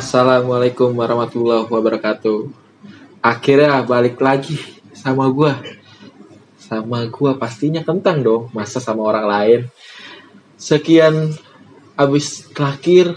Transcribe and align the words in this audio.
Assalamualaikum 0.00 0.96
warahmatullahi 0.96 1.68
wabarakatuh. 1.68 2.48
Akhirnya 3.20 3.84
balik 3.84 4.16
lagi 4.16 4.56
sama 4.96 5.28
gua. 5.28 5.60
Sama 6.56 7.04
gua 7.12 7.36
pastinya 7.36 7.84
kentang 7.84 8.24
dong, 8.24 8.48
masa 8.56 8.80
sama 8.80 9.04
orang 9.04 9.28
lain. 9.28 9.60
Sekian 10.56 11.36
abis 12.00 12.48
terakhir 12.48 13.12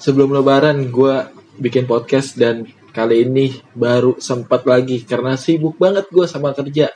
sebelum 0.00 0.32
lebaran 0.32 0.88
gua 0.88 1.28
bikin 1.60 1.84
podcast 1.84 2.40
dan 2.40 2.72
kali 2.96 3.28
ini 3.28 3.60
baru 3.76 4.16
sempat 4.16 4.64
lagi 4.64 5.04
karena 5.04 5.36
sibuk 5.36 5.76
banget 5.76 6.08
gua 6.08 6.24
sama 6.24 6.56
kerja. 6.56 6.88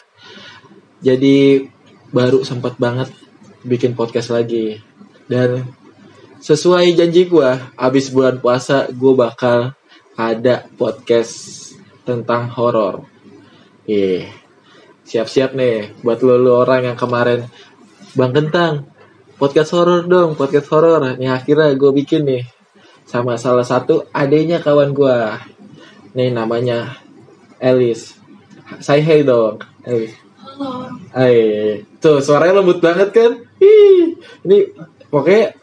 Jadi 1.04 1.68
baru 2.16 2.48
sempat 2.48 2.80
banget 2.80 3.12
bikin 3.60 3.92
podcast 3.92 4.32
lagi. 4.32 4.80
Dan 5.28 5.68
sesuai 6.40 6.96
janji 6.96 7.28
gue 7.28 7.50
abis 7.76 8.08
bulan 8.08 8.40
puasa 8.40 8.88
gue 8.88 9.12
bakal 9.12 9.76
ada 10.16 10.64
podcast 10.80 11.68
tentang 12.08 12.48
horor. 12.56 13.04
Ih, 13.84 14.24
siap-siap 15.04 15.52
nih 15.52 16.00
buat 16.00 16.24
lo, 16.24 16.40
lo 16.40 16.64
orang 16.64 16.92
yang 16.92 16.98
kemarin. 16.98 17.44
Bang 18.16 18.32
kentang 18.32 18.88
podcast 19.36 19.76
horor 19.76 20.08
dong 20.08 20.32
podcast 20.32 20.72
horor. 20.72 21.04
Nih 21.20 21.28
akhirnya 21.28 21.76
gue 21.76 21.92
bikin 21.92 22.24
nih 22.24 22.44
sama 23.04 23.36
salah 23.36 23.64
satu 23.64 24.08
adanya 24.16 24.64
kawan 24.64 24.96
gue 24.96 25.16
nih 26.16 26.32
namanya 26.32 26.96
Elis. 27.60 28.16
Say 28.80 29.04
hey 29.04 29.20
dong 29.28 29.60
Elis. 29.84 30.16
Halo. 30.40 30.88
Hai, 31.12 31.84
tuh 32.00 32.24
suaranya 32.24 32.64
lembut 32.64 32.80
banget 32.80 33.12
kan? 33.12 33.32
Ih, 33.60 34.16
ini 34.44 34.72
pokoknya 35.08 35.59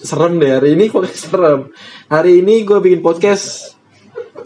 serem 0.00 0.40
deh 0.40 0.50
hari 0.50 0.76
ini 0.76 0.88
pokoknya 0.88 1.16
serem. 1.28 1.60
Hari 2.08 2.40
ini 2.40 2.64
gue 2.64 2.78
bikin 2.80 3.00
podcast 3.04 3.76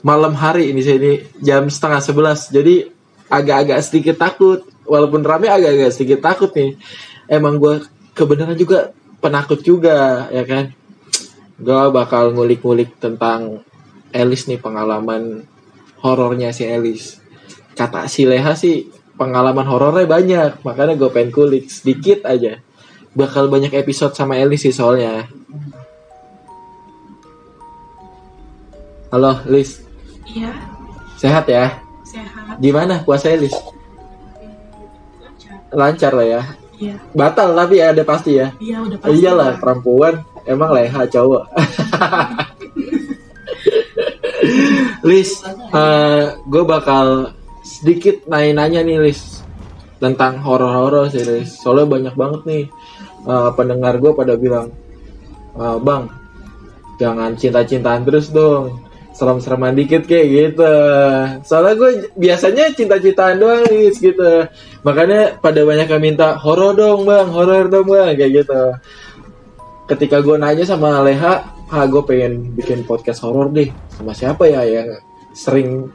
malam 0.04 0.36
hari 0.36 0.74
ini 0.74 0.80
saya 0.84 0.98
ini 1.00 1.12
jam 1.40 1.70
setengah 1.70 2.00
sebelas. 2.02 2.50
Jadi 2.50 2.86
agak-agak 3.30 3.78
sedikit 3.82 4.16
takut. 4.18 4.66
Walaupun 4.84 5.24
rame 5.24 5.48
agak-agak 5.48 5.90
sedikit 5.94 6.20
takut 6.20 6.52
nih. 6.52 6.76
Emang 7.30 7.56
gue 7.56 7.80
kebenaran 8.12 8.58
juga 8.58 8.92
penakut 9.22 9.62
juga 9.64 10.28
ya 10.28 10.44
kan. 10.44 10.74
Gue 11.56 11.82
bakal 11.94 12.34
ngulik-ngulik 12.34 12.98
tentang 12.98 13.62
Elis 14.14 14.46
nih 14.46 14.62
pengalaman 14.62 15.46
horornya 16.02 16.54
si 16.54 16.68
Elis. 16.68 17.18
Kata 17.74 18.06
si 18.06 18.28
Leha 18.28 18.54
sih 18.54 18.86
pengalaman 19.14 19.66
horornya 19.66 20.06
banyak 20.10 20.66
makanya 20.66 20.94
gue 20.98 21.10
pengen 21.10 21.30
kulik 21.30 21.70
sedikit 21.70 22.26
aja 22.26 22.58
bakal 23.14 23.46
banyak 23.46 23.70
episode 23.72 24.12
sama 24.12 24.34
Elis 24.36 24.66
sih 24.66 24.74
soalnya. 24.74 25.26
Halo 29.14 29.38
Lis 29.46 29.78
Iya, 30.26 30.50
sehat 31.14 31.46
ya? 31.46 31.78
Sehat. 32.02 32.58
gimana 32.58 33.06
puasa 33.06 33.30
Elis 33.30 33.54
Lancar. 35.22 35.54
lancar 35.70 36.12
lah 36.12 36.26
ya. 36.26 36.42
Iya. 36.74 36.98
batal 37.14 37.54
tapi 37.54 37.78
ada 37.78 38.02
pasti 38.02 38.34
ya. 38.34 38.50
Iya, 38.58 38.82
udah 38.82 38.98
Oh, 39.06 39.14
iyalah 39.14 39.50
perempuan 39.62 40.18
emang 40.42 40.74
leha 40.74 41.06
cowok. 41.06 41.46
Lis 45.06 45.38
gue 46.50 46.62
bakal 46.66 47.30
sedikit 47.62 48.26
nanya-nanya 48.26 48.82
nih 48.82 48.98
Lis 48.98 49.46
tentang 50.02 50.42
horor-horor 50.42 51.06
sih 51.14 51.22
Lis 51.22 51.54
soalnya 51.62 51.86
banyak 51.86 52.14
banget 52.18 52.42
nih 52.42 52.64
eh, 53.24 53.50
pendengar 53.56 53.96
gue 53.98 54.12
pada 54.12 54.34
bilang 54.36 54.68
"Eh, 55.56 55.78
bang 55.80 56.04
jangan 56.98 57.34
cinta-cintaan 57.34 58.02
terus 58.06 58.30
dong. 58.30 58.82
Serem-sereman 59.14 59.78
dikit 59.78 60.10
kayak 60.10 60.26
gitu. 60.26 60.74
Soalnya 61.46 61.74
gue 61.78 61.90
biasanya 62.18 62.74
cinta-cintaan 62.74 63.38
doang 63.38 63.62
Lis 63.70 64.02
gitu. 64.02 64.50
Makanya 64.82 65.38
pada 65.38 65.62
banyak 65.62 65.86
yang 65.86 66.02
minta 66.02 66.34
horor 66.34 66.74
dong 66.74 67.06
bang 67.06 67.30
horor 67.30 67.70
dong 67.70 67.86
bang 67.86 68.18
kayak 68.18 68.42
gitu. 68.42 68.62
Ketika 69.86 70.18
gue 70.18 70.34
nanya 70.34 70.66
sama 70.66 70.98
Leha 71.06 71.46
ah 71.70 71.84
gue 71.86 72.02
pengen 72.02 72.58
bikin 72.58 72.82
podcast 72.82 73.22
horor 73.22 73.54
deh. 73.54 73.70
Sama 73.94 74.18
siapa 74.18 74.50
ya 74.50 74.66
yang 74.66 74.98
sering 75.30 75.94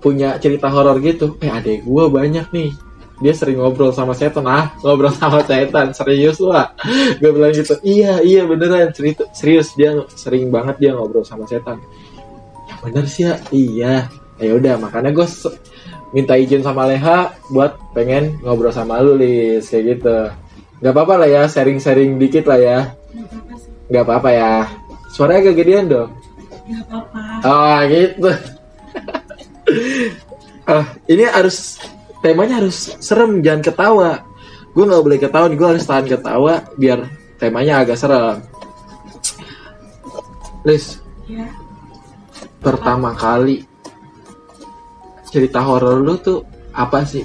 punya 0.00 0.40
cerita 0.40 0.72
horor 0.72 0.96
gitu? 1.04 1.36
Eh 1.44 1.52
adek 1.52 1.84
gue 1.84 2.04
banyak 2.08 2.48
nih 2.48 2.72
dia 3.16 3.32
sering 3.32 3.56
ngobrol 3.60 3.92
sama 3.96 4.12
setan. 4.12 4.44
Ah 4.44 4.76
ngobrol 4.84 5.12
sama 5.12 5.40
setan. 5.44 5.96
Serius 5.96 6.36
lah 6.40 6.72
gue 7.16 7.30
bilang 7.32 7.52
gitu. 7.52 7.76
Iya 7.80 8.20
iya 8.20 8.42
beneran. 8.44 8.92
Cerita 8.92 9.24
serius 9.32 9.72
dia 9.72 9.96
sering 10.12 10.52
banget 10.52 10.76
dia 10.80 10.90
ngobrol 10.92 11.24
sama 11.24 11.48
setan. 11.48 11.80
Ya 12.68 12.74
bener 12.84 13.04
sih 13.08 13.24
ya. 13.24 13.34
Iya. 13.48 13.94
Ya 14.36 14.52
udah 14.52 14.76
makanya 14.76 15.16
gue 15.16 15.26
minta 16.12 16.36
izin 16.36 16.60
sama 16.60 16.84
Leha 16.84 17.32
buat 17.48 17.80
pengen 17.96 18.36
ngobrol 18.44 18.72
sama 18.72 19.00
lu 19.00 19.16
Lis. 19.16 19.72
Kayak 19.72 19.84
gitu. 19.96 20.18
Nggak 20.84 20.92
apa-apa 20.92 21.14
lah 21.24 21.28
ya 21.28 21.42
sharing-sharing 21.48 22.20
dikit 22.20 22.44
lah 22.44 22.60
ya. 22.60 22.78
Nggak 23.88 24.04
apa-apa 24.04 24.28
ya. 24.28 24.52
Suaranya 25.08 25.48
agak 25.48 25.56
gedean 25.64 25.88
dong. 25.88 26.10
Gak 26.68 26.84
apa-apa. 26.92 27.22
Oh 27.48 27.78
gitu. 27.88 28.30
ah 30.72 30.84
ini 31.06 31.24
harus 31.30 31.78
temanya 32.20 32.60
harus 32.60 32.96
serem 32.98 33.40
jangan 33.40 33.62
ketawa. 33.62 34.10
Gue 34.72 34.84
nggak 34.84 35.02
boleh 35.02 35.18
ketawa 35.18 35.46
gue 35.48 35.68
harus 35.68 35.84
tahan 35.84 36.04
ketawa 36.04 36.60
biar 36.76 37.08
temanya 37.36 37.80
agak 37.80 37.96
serem. 37.96 38.44
Lis 40.66 40.98
Iya. 41.26 41.46
pertama 42.58 43.14
kali 43.14 43.62
cerita 45.26 45.58
horor 45.58 45.98
lu 45.98 46.14
tuh 46.16 46.42
apa 46.70 47.02
sih? 47.02 47.22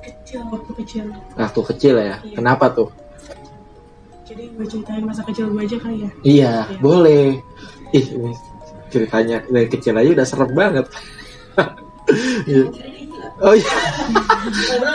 Kecil, 0.00 0.40
waktu 0.48 0.72
kecil. 0.82 1.04
Waktu 1.34 1.60
kecil 1.72 1.94
ya. 1.96 2.16
Iya. 2.20 2.34
Kenapa 2.34 2.66
tuh? 2.72 2.88
Jadi 4.26 4.50
gue 4.52 4.66
ceritain 4.66 5.04
masa 5.06 5.22
kecil 5.22 5.48
gue 5.48 5.62
aja 5.62 5.78
kali 5.78 5.96
ya. 6.02 6.10
Iya, 6.20 6.54
Iya. 6.66 6.78
boleh. 6.82 7.38
Ih, 7.94 8.06
ini 8.10 8.32
ceritanya 8.90 9.38
dari 9.46 9.68
kecil 9.70 9.94
aja 9.94 10.10
udah 10.12 10.26
serem 10.26 10.50
banget. 10.52 10.86
Iya. 12.46 12.64
oh 13.42 13.54
iya. 13.54 13.72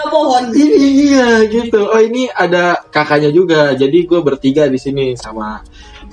Pohon. 0.07 0.43
Ini 0.55 0.77
iya 1.11 1.29
gitu. 1.47 1.91
Oh 1.91 1.99
ini 1.99 2.31
ada 2.31 2.79
kakaknya 2.87 3.29
juga. 3.29 3.75
Jadi 3.75 4.07
gue 4.07 4.19
bertiga 4.23 4.67
di 4.71 4.79
sini 4.79 5.13
sama 5.19 5.59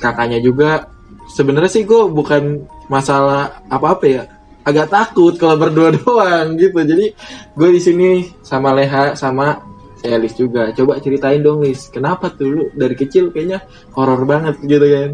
kakaknya 0.02 0.42
juga. 0.42 0.90
Sebenarnya 1.30 1.70
sih 1.70 1.84
gue 1.86 2.08
bukan 2.10 2.66
masalah 2.90 3.62
apa-apa 3.70 4.04
ya. 4.08 4.22
Agak 4.66 4.90
takut 4.92 5.38
kalau 5.38 5.56
berdua 5.56 5.94
doang 5.98 6.58
gitu. 6.58 6.76
Jadi 6.82 7.14
gue 7.54 7.68
di 7.70 7.80
sini 7.80 8.08
sama 8.42 8.74
Leha 8.74 9.14
sama 9.14 9.62
Elis 10.02 10.34
juga. 10.38 10.70
Coba 10.74 10.98
ceritain 11.02 11.42
dong 11.42 11.62
Lis. 11.62 11.90
Kenapa 11.90 12.30
tuh 12.30 12.46
lu 12.46 12.62
dari 12.74 12.94
kecil 12.94 13.30
kayaknya 13.34 13.62
horor 13.94 14.22
banget 14.26 14.58
gitu 14.62 14.86
kan? 14.86 15.10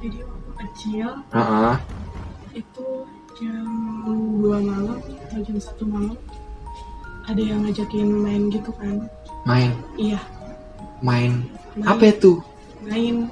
Jadi 0.00 0.18
waktu 0.24 0.50
kecil 0.64 1.08
Heeh. 1.32 1.74
itu 2.56 2.86
jam 3.36 3.68
2 4.12 4.60
malam 4.62 4.98
atau 4.98 5.38
jam 5.40 5.56
1 5.56 5.86
malam 5.86 6.16
ada 7.26 7.38
yang 7.40 7.62
ngajakin 7.62 8.08
main 8.10 8.42
gitu 8.50 8.70
kan. 8.74 9.06
Main, 9.46 9.70
Iya, 9.94 10.18
main. 11.00 11.46
main. 11.78 11.86
Apa 11.86 12.10
itu? 12.10 12.42
main 12.80 13.28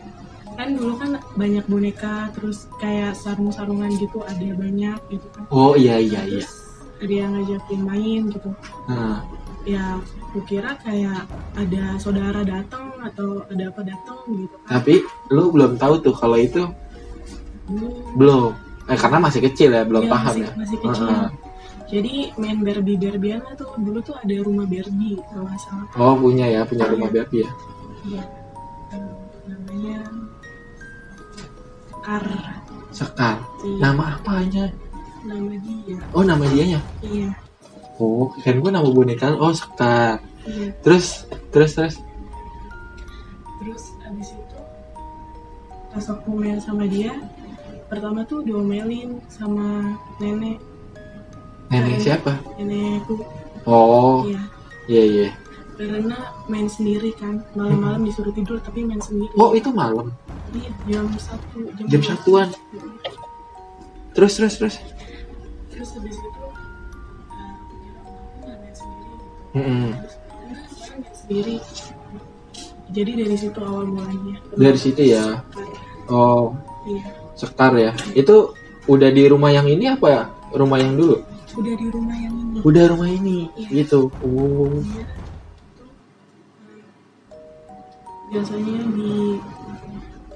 kan 0.54 0.74
dulu 0.74 0.92
kan 0.98 1.16
banyak 1.34 1.64
boneka 1.64 2.28
terus 2.34 2.68
kayak 2.76 3.14
sarung-sarungan 3.14 3.94
gitu 3.96 4.20
ada 4.20 4.44
banyak 4.52 4.98
gitu 5.08 5.26
kan 5.30 5.46
Oh 5.48 5.72
iya 5.72 5.96
iya 5.96 6.20
iya. 6.26 6.42
Terus 6.44 6.52
ada 6.98 7.14
yang 7.14 7.30
ngajakin 7.32 7.80
main 7.80 8.20
gitu 8.28 8.50
Nah, 8.90 9.22
ya 9.64 9.96
kukira 10.34 10.76
kayak 10.82 11.24
ada 11.54 11.96
saudara 11.96 12.44
datang 12.44 12.92
atau 13.00 13.46
ada 13.46 13.70
apa 13.70 13.80
datang 13.86 14.18
gitu 14.28 14.56
kan 14.66 14.70
tapi 14.76 15.00
lu 15.30 15.48
belum 15.48 15.78
tahu 15.78 15.94
tuh 16.02 16.12
kalau 16.12 16.36
itu 16.36 16.66
belum. 18.12 18.52
Eh 18.88 18.96
karena 18.96 19.18
masih 19.20 19.40
kecil 19.44 19.68
ya, 19.70 19.84
belum 19.84 20.04
ya, 20.04 20.10
paham 20.10 20.32
masih, 20.32 20.42
ya. 20.42 20.50
masih 20.56 20.78
kecil 20.80 21.04
Heeh. 21.06 21.28
jadi 21.88 22.12
main 22.36 22.58
Barbie 22.60 22.96
Barbiean 22.96 23.40
tuh 23.54 23.68
dulu 23.76 24.00
tuh 24.00 24.16
ada 24.16 24.34
rumah 24.40 24.64
Barbie 24.64 25.20
kalau 25.24 25.44
nggak 25.44 25.60
salah 25.60 25.86
Oh 25.94 26.16
punya 26.16 26.46
ya, 26.46 26.60
punya 26.64 26.84
rumah 26.84 27.08
Barbie 27.08 27.44
ya. 27.44 27.50
Iya. 28.02 28.22
Namanya 29.44 29.98
Sekar 31.86 32.24
Sekar. 32.88 33.36
Iya, 33.60 33.76
Nama 33.78 34.04
apanya? 34.16 34.64
nama 35.20 35.52
dia 35.60 35.96
Oh 36.10 36.22
nama 36.22 36.44
dianya. 36.46 36.80
iya 37.02 37.28
Oh, 37.98 38.30
kan 38.38 38.54
gue 38.54 38.70
nama 38.70 38.86
boneka. 38.86 39.34
Oh 39.34 39.52
Sekar. 39.52 40.22
iya 40.46 40.72
Terus, 40.80 41.26
terus, 41.50 41.72
terus. 41.74 41.96
terus 43.58 43.84
abis 44.00 44.28
itu 44.32 44.58
pas 45.88 46.06
aku 46.06 46.30
main 46.32 46.56
sama 46.56 46.86
dia 46.86 47.12
pertama 47.88 48.20
tuh 48.22 48.40
diomelin 48.42 49.20
sama 49.26 49.96
nenek 50.18 50.60
Nenek 51.68 52.00
siapa? 52.00 52.32
nenekku 52.54 53.20
Oh, 53.64 54.24
iya 54.24 54.40
iya 54.88 55.02
iya. 55.04 55.28
karena 55.76 56.16
main 56.46 56.64
sendiri 56.66 57.12
kan 57.12 57.44
malam-malam 57.52 58.00
disuruh 58.00 58.32
tidur 58.32 58.56
tapi 58.58 58.80
main 58.80 58.98
sendiri 58.98 59.28
Oh 59.34 59.52
itu 59.52 59.68
malam. 59.68 60.08
Iya, 60.50 60.72
jam 60.88 61.04
satu. 61.14 61.68
jam 61.76 62.00
dua. 62.00 62.08
satuan 62.08 62.48
terus 64.10 64.32
terus 64.34 64.54
terus 64.56 64.76
Terus 65.68 65.88
habis 65.94 66.16
itu 66.16 66.40
uh, 66.40 66.56
main 68.42 68.72
sendiri. 68.72 69.14
Terus 69.52 70.88
main 70.88 71.14
sendiri. 71.14 71.56
Jadi 72.88 73.10
dari 73.14 73.36
situ 73.36 73.58
awal 73.60 73.84
mulanya. 73.86 74.40
dari 74.50 74.78
situ 74.80 75.02
ya 75.04 75.44
oh 76.08 76.56
Iya. 76.88 77.04
Sekar 77.38 77.72
ya 77.72 77.90
itu 78.12 78.50
udah 78.84 79.08
di 79.08 79.22
rumah 79.24 79.48
yang 79.48 79.64
ini 79.64 79.86
apa 79.88 80.06
ya 80.08 80.22
rumah 80.52 80.76
yang 80.76 80.92
dulu 80.92 81.22
Udah 81.54 81.74
di 81.74 81.86
rumah 81.88 82.14
yang 82.14 82.34
ini. 82.34 82.58
udah 82.60 82.84
rumah 82.88 83.08
ini 83.08 83.38
Iya. 83.56 83.68
gitu 83.78 84.10
oh 84.20 84.74
Iya. 84.78 85.04
Biasanya 88.28 88.74
di 88.92 89.40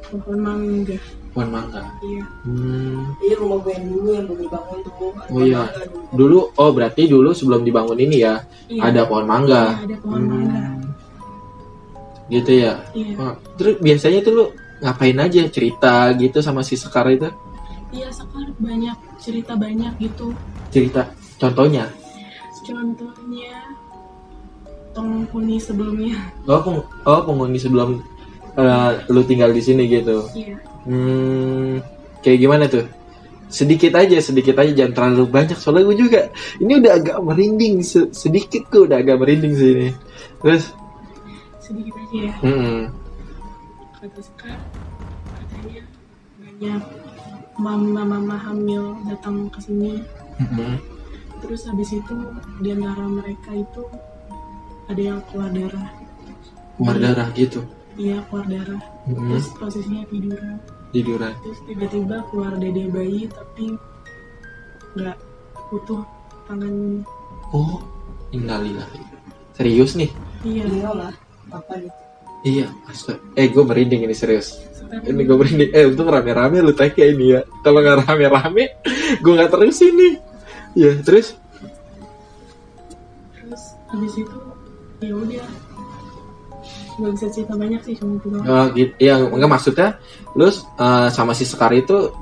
pohon 0.02 0.38
mangga. 0.40 0.96
pohon 1.32 1.49
mangga 1.49 1.82
Iya. 2.00 2.25
hmm. 2.44 3.00
Iya 3.20 3.34
rumah 3.37 3.58
gue 3.60 3.72
yang 3.72 3.87
dulu 3.87 4.08
yang 4.10 4.25
belum 4.26 4.40
dibangun 4.43 4.78
tuh. 4.82 4.93
Oh 5.28 5.43
iya. 5.43 5.62
dulu 6.10 6.38
oh 6.52 6.70
berarti 6.70 7.02
dulu 7.06 7.31
sebelum 7.32 7.62
dibangun 7.62 7.99
ini 7.99 8.16
ya 8.20 8.34
Iya. 8.66 8.81
ada 8.88 9.00
pohon 9.04 9.25
mangga 9.25 9.62
Iya, 9.75 9.84
ada 9.87 9.96
pohon 9.99 10.22
mangga. 10.22 10.60
Hmm. 10.60 10.81
gitu 12.28 12.52
ya 12.54 12.72
Iya. 12.93 13.14
Oh, 13.16 13.32
terus 13.54 13.75
biasanya 13.78 14.20
tuh 14.20 14.32
lu 14.32 14.44
ngapain 14.82 15.14
aja 15.17 15.46
cerita 15.46 15.93
gitu 16.12 16.38
sama 16.38 16.61
si 16.61 16.75
Sekar 16.75 17.06
itu 17.08 17.31
Iya, 17.88 18.08
sekarang 18.08 18.56
banyak 18.56 18.96
cerita 19.17 19.52
banyak 19.55 19.93
gitu. 19.99 20.34
cerita 20.69 21.06
contohnya 21.37 21.87
Contohnya 22.62 23.58
penghuni 24.93 25.56
sebelumnya. 25.56 26.14
oh, 26.44 26.61
peng- 26.61 26.87
oh 27.02 27.20
penghuni 27.23 27.56
sebelum 27.56 27.99
eh, 28.52 28.90
lu 29.08 29.23
tinggal 29.23 29.50
di 29.50 29.58
sini 29.58 29.87
gitu 29.87 30.29
Iya. 30.31 30.56
hmm, 30.85 31.73
kayak 32.20 32.38
gimana 32.38 32.64
tuh 32.67 32.85
sedikit 33.49 33.93
aja 33.94 34.17
sedikit 34.19 34.56
aja 34.56 34.73
jangan 34.75 34.94
terlalu 34.94 35.25
banyak 35.28 35.56
soalnya 35.56 35.85
gue 35.87 35.99
juga 36.00 36.20
ini 36.56 36.78
udah 36.78 36.93
agak 36.94 37.19
merinding 37.19 37.81
se- 37.82 38.08
sedikit 38.11 38.64
gue 38.67 38.87
udah 38.87 38.99
agak 38.99 39.17
merinding 39.17 39.52
sih 39.52 39.70
ini 39.70 39.88
terus 40.38 40.73
Sedikit 41.58 41.94
aja 41.94 42.19
ya. 42.23 42.35
mm-mm. 42.43 42.78
Kata 43.94 44.20
Sekar, 44.20 44.56
banyak 46.62 46.82
mama-mama 47.59 48.38
hamil 48.38 48.94
datang 49.03 49.50
ke 49.50 49.59
sini. 49.59 49.99
Mm-mm. 50.38 50.79
Terus 51.43 51.67
habis 51.67 51.91
itu 51.91 52.14
di 52.62 52.70
antara 52.70 53.03
mereka 53.03 53.50
itu 53.50 53.82
ada 54.87 55.03
yang 55.03 55.19
keluar 55.26 55.50
darah. 55.50 55.91
keluar 56.79 56.97
darah 56.97 57.29
gitu 57.35 57.67
Iya, 57.99 58.23
keluar 58.31 58.47
darah. 58.47 58.79
Mm-mm. 59.11 59.26
Terus 59.35 59.47
posisinya 59.59 60.06
tiduran. 60.06 60.56
tiduran 60.94 61.35
Terus 61.43 61.59
tiba-tiba 61.67 62.17
keluar 62.31 62.55
dede 62.55 62.85
bayi 62.88 63.26
tapi 63.26 63.75
nggak 64.94 65.19
utuh 65.75 66.06
tangannya. 66.47 67.03
oh 67.50 67.82
innalillah 68.31 68.87
serius 69.50 69.99
nih 69.99 70.14
Iya. 70.47 70.70
Lah. 70.94 71.11
Apa 71.50 71.75
nih? 71.75 71.91
Iya 72.43 72.67
astaga. 72.91 73.23
eh 73.39 73.47
gue 73.49 73.65
merinding 73.65 74.06
ini 74.06 74.15
serius. 74.15 74.59
Ini 74.93 75.23
gue 75.25 75.37
merinding. 75.39 75.71
Eh 75.73 75.89
untung 75.89 76.11
rame-rame 76.11 76.61
lu 76.61 76.75
tag 76.77 76.93
ya 76.94 77.06
ini 77.09 77.39
ya. 77.39 77.41
Kalau 77.65 77.81
nggak 77.81 78.06
rame-rame 78.06 78.65
gue 79.23 79.33
nggak 79.33 79.50
terus 79.50 79.79
ini. 79.83 80.19
Ya 80.77 80.93
terus? 81.00 81.39
Terus 83.37 83.62
habis 83.89 84.15
itu 84.19 84.37
ya 85.00 85.15
udah. 85.17 85.47
Nggak 86.93 87.12
bisa 87.17 87.27
cerita 87.33 87.55
banyak 87.56 87.81
sih 87.89 87.94
cuma 87.97 88.21
itu 88.21 88.29
oh, 88.37 88.67
gitu. 88.77 88.93
Ya 89.00 89.17
enggak 89.17 89.50
maksudnya 89.50 89.88
lu 90.37 90.49
eh, 90.49 91.09
sama 91.09 91.33
si 91.33 91.49
Sekar 91.49 91.73
itu 91.73 92.12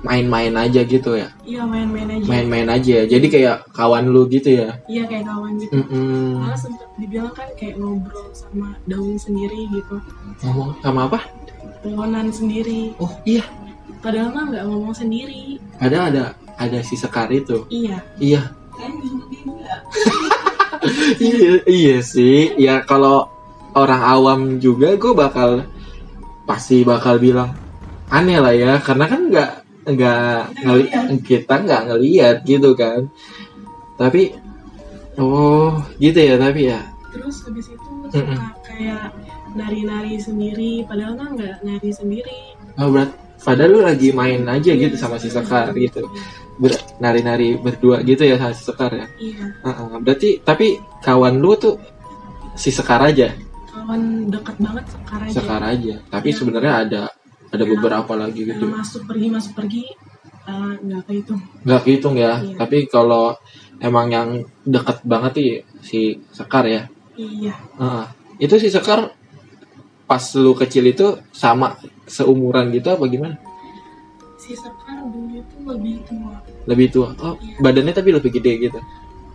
main-main 0.00 0.52
aja 0.56 0.80
gitu 0.80 1.12
ya. 1.12 1.28
Iya 1.44 1.62
main-main 1.68 2.08
aja. 2.08 2.24
Main-main 2.24 2.68
aja 2.72 3.04
jadi 3.04 3.26
kayak 3.28 3.56
kawan 3.76 4.08
lu 4.08 4.24
gitu 4.32 4.48
ya? 4.48 4.80
Iya 4.88 5.04
kayak 5.04 5.28
kawan 5.28 5.60
gitu. 5.60 5.72
Mm-mm. 5.76 6.40
malah 6.40 6.56
sempet 6.56 6.88
dibilang 6.96 7.32
kan 7.36 7.48
kayak 7.56 7.76
ngobrol 7.76 8.32
sama 8.32 8.76
daun 8.88 9.16
sendiri 9.20 9.68
gitu. 9.68 9.96
Ngomong 10.44 10.80
sama 10.80 11.00
apa? 11.08 11.20
Pohonan 11.84 12.32
sendiri. 12.32 12.96
Oh 12.96 13.12
iya. 13.28 13.44
Padahal 14.00 14.32
mah 14.32 14.44
nggak 14.48 14.64
ngomong 14.64 14.94
sendiri. 14.96 15.60
Ada 15.76 16.08
ada 16.08 16.24
ada 16.56 16.78
si 16.80 16.96
Sekar 16.96 17.28
itu. 17.28 17.68
Iya. 17.68 18.00
Iya. 18.16 18.42
Kan 18.76 18.92
iya 21.20 21.60
iya 21.68 21.96
sih. 22.00 22.56
Ya 22.56 22.80
kalau 22.88 23.28
orang 23.76 24.00
awam 24.00 24.40
juga 24.56 24.96
gue 24.96 25.12
bakal 25.12 25.68
pasti 26.48 26.88
bakal 26.88 27.20
bilang 27.20 27.52
aneh 28.08 28.40
lah 28.40 28.56
ya. 28.56 28.80
Karena 28.80 29.04
kan 29.04 29.28
nggak 29.28 29.50
nggak 29.92 30.64
ngeli 30.64 30.84
kita 31.22 31.54
nggak 31.62 31.82
ngelihat 31.90 32.36
gitu 32.44 32.70
kan. 32.74 33.10
Tapi 33.96 34.32
oh 35.18 35.74
gitu 35.98 36.18
ya 36.18 36.34
tapi 36.36 36.70
ya. 36.70 36.80
Terus 37.10 37.36
habis 37.44 37.66
itu 37.68 37.90
suka 38.10 38.38
kayak 38.62 39.10
nari-nari 39.52 40.14
sendiri 40.16 40.86
padahal 40.86 41.18
mah 41.18 41.28
nggak 41.34 41.56
nari 41.66 41.90
sendiri. 41.90 42.54
Oh 42.78 42.88
berat. 42.90 43.10
Padahal 43.40 43.72
lu 43.72 43.80
lagi 43.80 44.12
main 44.12 44.44
aja 44.44 44.68
gitu 44.76 44.96
sama 45.00 45.16
si 45.16 45.32
Sekar 45.32 45.72
gitu. 45.72 46.04
Ber- 46.60 46.76
nari-nari 47.00 47.56
berdua 47.56 48.04
gitu 48.04 48.20
ya 48.20 48.36
sama 48.36 48.52
si 48.52 48.62
Sekar 48.68 48.92
ya? 48.92 49.06
Iya. 49.16 49.44
Heeh, 49.64 49.88
berarti 50.04 50.30
tapi 50.44 50.76
kawan 51.00 51.40
lu 51.40 51.56
tuh 51.56 51.80
si 52.52 52.68
Sekar 52.68 53.00
aja? 53.00 53.32
Kawan 53.72 54.28
deket 54.28 54.56
banget 54.60 54.84
sekarang 54.92 55.26
aja. 55.26 55.34
Sekar 55.40 55.62
aja. 55.64 55.94
Tapi 56.12 56.28
Iya. 56.28 56.36
sebenarnya 56.36 56.72
ada 56.84 57.02
ada 57.50 57.64
beberapa 57.66 58.12
lagi 58.14 58.46
gitu. 58.46 58.64
masuk 58.70 59.02
pergi 59.10 59.26
masuk 59.26 59.52
pergi 59.58 59.84
eh, 60.46 60.74
nggak 60.80 61.02
kehitung. 61.06 61.40
Nggak 61.66 61.80
kehitung 61.84 62.14
ya. 62.16 62.32
Iya. 62.40 62.56
tapi 62.56 62.86
kalau 62.86 63.34
emang 63.82 64.06
yang 64.10 64.28
deket 64.62 65.02
banget 65.02 65.32
sih 65.36 65.50
si 65.82 66.00
Sekar 66.30 66.64
ya. 66.66 66.86
Iya. 67.18 67.54
Heeh. 67.78 68.04
itu 68.40 68.54
si 68.56 68.68
Sekar 68.72 69.12
pas 70.06 70.24
lu 70.34 70.56
kecil 70.56 70.90
itu 70.90 71.18
sama 71.30 71.76
seumuran 72.06 72.70
gitu 72.72 72.90
apa 72.90 73.04
gimana? 73.06 73.36
Si 74.40 74.56
Sekar 74.56 75.04
dulu 75.04 75.38
itu 75.38 75.56
lebih 75.66 75.96
tua. 76.08 76.34
Lebih 76.66 76.86
tua. 76.90 77.08
Oh 77.20 77.34
Iya. 77.38 77.58
badannya 77.60 77.94
tapi 77.94 78.10
lebih 78.14 78.30
gede 78.32 78.52
gitu? 78.70 78.80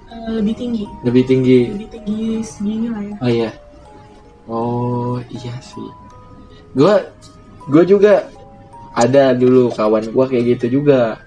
Eh, 0.09 0.29
lebih 0.39 0.56
tinggi. 0.56 0.85
Lebih 1.03 1.23
tinggi. 1.27 1.59
Lebih 1.73 1.89
tinggi 1.91 2.19
segini 2.41 2.88
lah 2.89 3.03
ya. 3.03 3.15
Oh 3.21 3.29
iya. 3.29 3.51
Oh 4.45 5.15
iya 5.34 5.53
sih. 5.60 5.89
Gua 6.75 7.01
gua 7.67 7.84
juga 7.86 8.29
ada 8.95 9.36
dulu 9.36 9.74
kawan 9.74 10.12
gua 10.15 10.25
kayak 10.29 10.57
gitu 10.57 10.81
juga. 10.81 11.22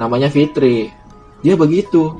Namanya 0.00 0.32
Fitri. 0.32 0.88
Dia 1.44 1.54
begitu. 1.56 2.16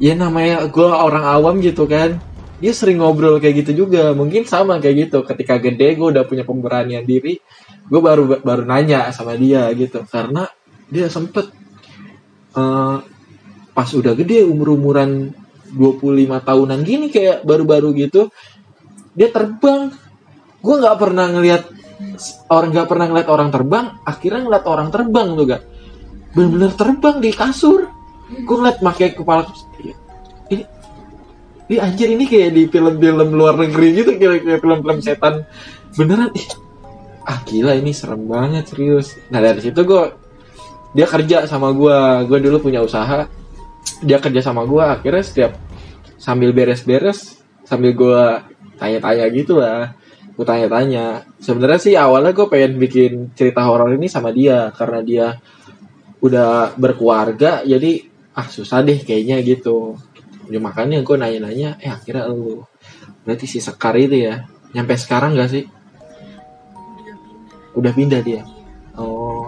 Ya 0.00 0.16
namanya 0.16 0.66
gua 0.68 1.04
orang 1.04 1.24
awam 1.24 1.62
gitu 1.62 1.86
kan. 1.86 2.18
Dia 2.60 2.72
sering 2.76 3.00
ngobrol 3.00 3.40
kayak 3.40 3.64
gitu 3.64 3.86
juga. 3.86 4.12
Mungkin 4.12 4.44
sama 4.44 4.82
kayak 4.82 5.08
gitu. 5.08 5.18
Ketika 5.24 5.56
gede 5.56 5.96
gue 5.96 6.08
udah 6.12 6.28
punya 6.28 6.44
pemberanian 6.44 7.08
diri. 7.08 7.40
Gue 7.88 8.00
baru 8.04 8.36
baru 8.44 8.68
nanya 8.68 9.08
sama 9.16 9.32
dia 9.40 9.64
gitu. 9.72 10.04
Karena 10.04 10.44
dia 10.92 11.08
sempet 11.08 11.48
eh, 12.52 12.96
pas 13.72 13.88
udah 13.88 14.12
gede 14.12 14.44
umur 14.44 14.76
umuran 14.76 15.32
25 15.72 16.26
tahunan 16.42 16.80
gini 16.82 17.08
kayak 17.08 17.46
baru-baru 17.46 17.96
gitu 17.96 18.28
dia 19.14 19.28
terbang. 19.30 19.90
Gue 20.60 20.74
nggak 20.76 20.98
pernah 21.00 21.26
ngelihat 21.32 21.62
orang 22.52 22.68
nggak 22.74 22.88
pernah 22.88 23.06
ngeliat 23.08 23.28
orang 23.28 23.48
terbang 23.48 23.86
akhirnya 24.04 24.40
ngeliat 24.46 24.64
orang 24.66 24.88
terbang 24.88 25.28
tuh 25.36 25.44
gak 25.48 25.62
bener-bener 26.30 26.72
terbang 26.78 27.16
di 27.18 27.30
kasur. 27.34 27.80
Gue 28.30 28.56
ngeliat 28.62 28.78
pakai 28.78 29.08
kepala 29.18 29.42
ini 30.50 30.62
ini 31.70 31.76
anjir 31.78 32.08
ini 32.10 32.24
kayak 32.26 32.50
di 32.54 32.62
film-film 32.66 33.28
luar 33.34 33.58
negeri 33.58 33.88
gitu 34.02 34.10
kayak 34.14 34.62
film-film 34.62 34.98
setan. 35.02 35.46
Beneran 35.94 36.30
ih 36.34 36.46
ah 37.26 37.38
gila 37.46 37.74
ini 37.74 37.90
serem 37.90 38.26
banget 38.26 38.70
serius. 38.70 39.18
Nah 39.30 39.42
dari 39.42 39.58
situ 39.58 39.82
gue 39.82 40.04
dia 40.94 41.06
kerja 41.06 41.46
sama 41.46 41.74
gue 41.74 42.26
gue 42.30 42.38
dulu 42.38 42.70
punya 42.70 42.82
usaha. 42.82 43.26
Dia 44.00 44.18
kerja 44.22 44.40
sama 44.40 44.62
gue 44.68 44.82
akhirnya 44.82 45.24
setiap 45.26 45.52
sambil 46.20 46.52
beres-beres 46.52 47.40
sambil 47.66 47.94
gue 47.96 48.22
tanya-tanya 48.76 49.26
gitu 49.30 49.58
lah 49.58 49.94
gue 50.36 50.44
tanya-tanya. 50.46 51.26
Sebenarnya 51.40 51.80
sih 51.80 51.94
awalnya 51.98 52.32
gue 52.32 52.46
pengen 52.48 52.78
bikin 52.80 53.12
cerita 53.34 53.66
horor 53.66 53.92
ini 53.94 54.06
sama 54.06 54.30
dia 54.30 54.72
karena 54.72 55.00
dia 55.04 55.26
udah 56.20 56.76
berkeluarga 56.76 57.64
jadi 57.64 58.04
ah 58.36 58.46
susah 58.46 58.84
deh 58.84 59.00
kayaknya 59.00 59.40
gitu. 59.42 59.96
Ya 60.50 60.58
makanya 60.58 61.02
gue 61.02 61.16
nanya-nanya 61.16 61.78
eh 61.78 61.90
akhirnya 61.90 62.30
lu 62.30 62.64
berarti 63.22 63.46
si 63.46 63.58
Sekar 63.62 63.94
itu 64.00 64.16
ya 64.26 64.46
nyampe 64.74 64.94
sekarang 64.98 65.36
gak 65.38 65.50
sih? 65.50 65.64
Udah 67.74 67.92
pindah 67.94 68.20
dia? 68.22 68.42
Oh. 68.98 69.46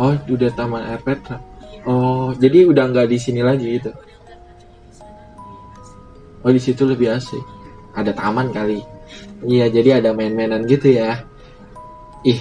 Oh 0.00 0.16
udah 0.16 0.50
taman 0.56 0.86
air 0.86 1.02
Petra. 1.02 1.42
Oh 1.84 2.32
jadi 2.36 2.68
udah 2.68 2.88
nggak 2.92 3.08
di 3.08 3.18
sini 3.20 3.40
lagi 3.40 3.80
gitu 3.80 3.92
oh 6.40 6.52
di 6.52 6.60
situ 6.60 6.88
lebih 6.88 7.16
asik 7.16 7.42
ada 7.96 8.14
taman 8.14 8.54
kali 8.54 8.80
Iya, 9.40 9.72
jadi 9.72 10.04
ada 10.04 10.12
main-mainan 10.12 10.68
gitu 10.68 10.92
ya. 10.92 11.24
Ih. 12.28 12.40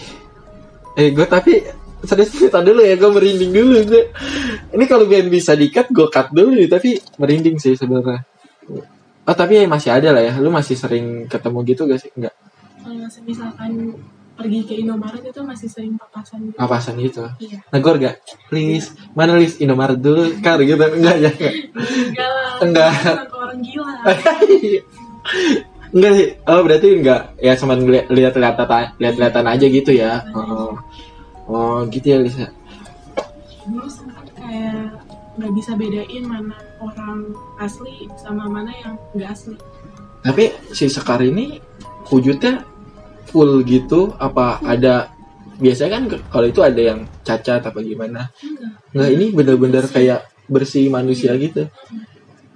Eh, 0.99 1.15
gue 1.15 1.23
tapi 1.23 1.63
serius 2.03 2.35
cerita 2.35 2.59
dulu 2.59 2.83
ya, 2.83 2.99
gue 2.99 3.11
merinding 3.11 3.51
dulu. 3.55 3.77
Gue. 3.87 4.03
Ini 4.75 4.83
kalau 4.83 5.07
biar 5.07 5.31
bisa 5.31 5.55
di-cut, 5.55 5.87
gue 5.95 6.07
cut 6.11 6.27
dulu 6.35 6.59
nih, 6.59 6.67
tapi 6.67 6.99
merinding 7.15 7.55
sih 7.55 7.79
sebenarnya. 7.79 8.27
Oh, 9.23 9.35
tapi 9.37 9.63
masih 9.63 9.95
ada 9.95 10.11
lah 10.11 10.23
ya. 10.25 10.33
Lu 10.41 10.51
masih 10.51 10.75
sering 10.75 11.29
ketemu 11.31 11.57
gitu 11.63 11.81
gak 11.87 11.99
sih? 12.03 12.11
Enggak. 12.19 12.35
Kalau 12.83 13.07
misalkan 13.23 13.71
pergi 14.35 14.59
ke 14.63 14.73
Indomaret 14.79 15.23
itu 15.23 15.41
masih 15.43 15.67
sering 15.71 15.93
papasan 15.95 16.51
gitu. 16.51 16.57
Papasan 16.59 16.95
gitu. 16.99 17.23
Iya. 17.39 17.59
Negor 17.71 17.95
gak? 18.01 18.15
Please, 18.51 18.91
mana 19.15 19.39
list 19.39 19.63
Indomaret 19.63 19.99
dulu? 20.01 20.35
Kar 20.43 20.59
gitu. 20.59 20.81
Enggak 20.81 21.15
ya. 21.15 21.31
Enggak. 21.31 22.29
Enggak 22.61 22.91
orang 23.49 23.59
gila. 23.63 23.95
enggak 25.95 26.11
sih. 26.15 26.27
Oh, 26.45 26.61
berarti 26.61 26.87
enggak. 26.99 27.21
Ya 27.39 27.53
cuma 27.57 27.73
lihat-lihatan 27.79 28.95
lihat-lihatan 28.99 29.45
aja 29.47 29.65
gitu 29.65 29.91
ya. 29.95 30.23
Oh. 30.35 30.75
Oh, 31.49 31.81
gitu 31.89 32.13
ya, 32.13 32.17
Lisa. 32.21 32.47
Dulu 33.65 33.89
sempat 33.89 34.25
kayak 34.37 35.01
nggak 35.39 35.53
bisa 35.55 35.71
bedain 35.79 36.23
mana 36.27 36.57
orang 36.83 37.31
asli 37.57 38.05
sama 38.19 38.45
mana 38.45 38.69
yang 38.75 38.93
nggak 39.15 39.31
asli. 39.33 39.55
Tapi 40.19 40.51
si 40.75 40.91
Sekar 40.91 41.23
ini 41.23 41.57
wujudnya 42.11 42.61
full 43.29 43.61
gitu 43.63 44.11
apa 44.17 44.59
ada 44.65 45.07
biasanya 45.61 45.91
kan 45.95 46.03
kalau 46.27 46.47
itu 46.49 46.61
ada 46.61 46.81
yang 46.81 46.99
cacat 47.23 47.65
apa 47.65 47.79
gimana? 47.81 48.29
Enggak. 48.43 48.71
Enggak, 48.93 49.09
ini 49.15 49.25
bener-bener 49.31 49.85
kayak 49.89 50.19
bersih 50.49 50.89
manusia 50.89 51.31
gitu. 51.37 51.69
Hmm. 51.69 52.08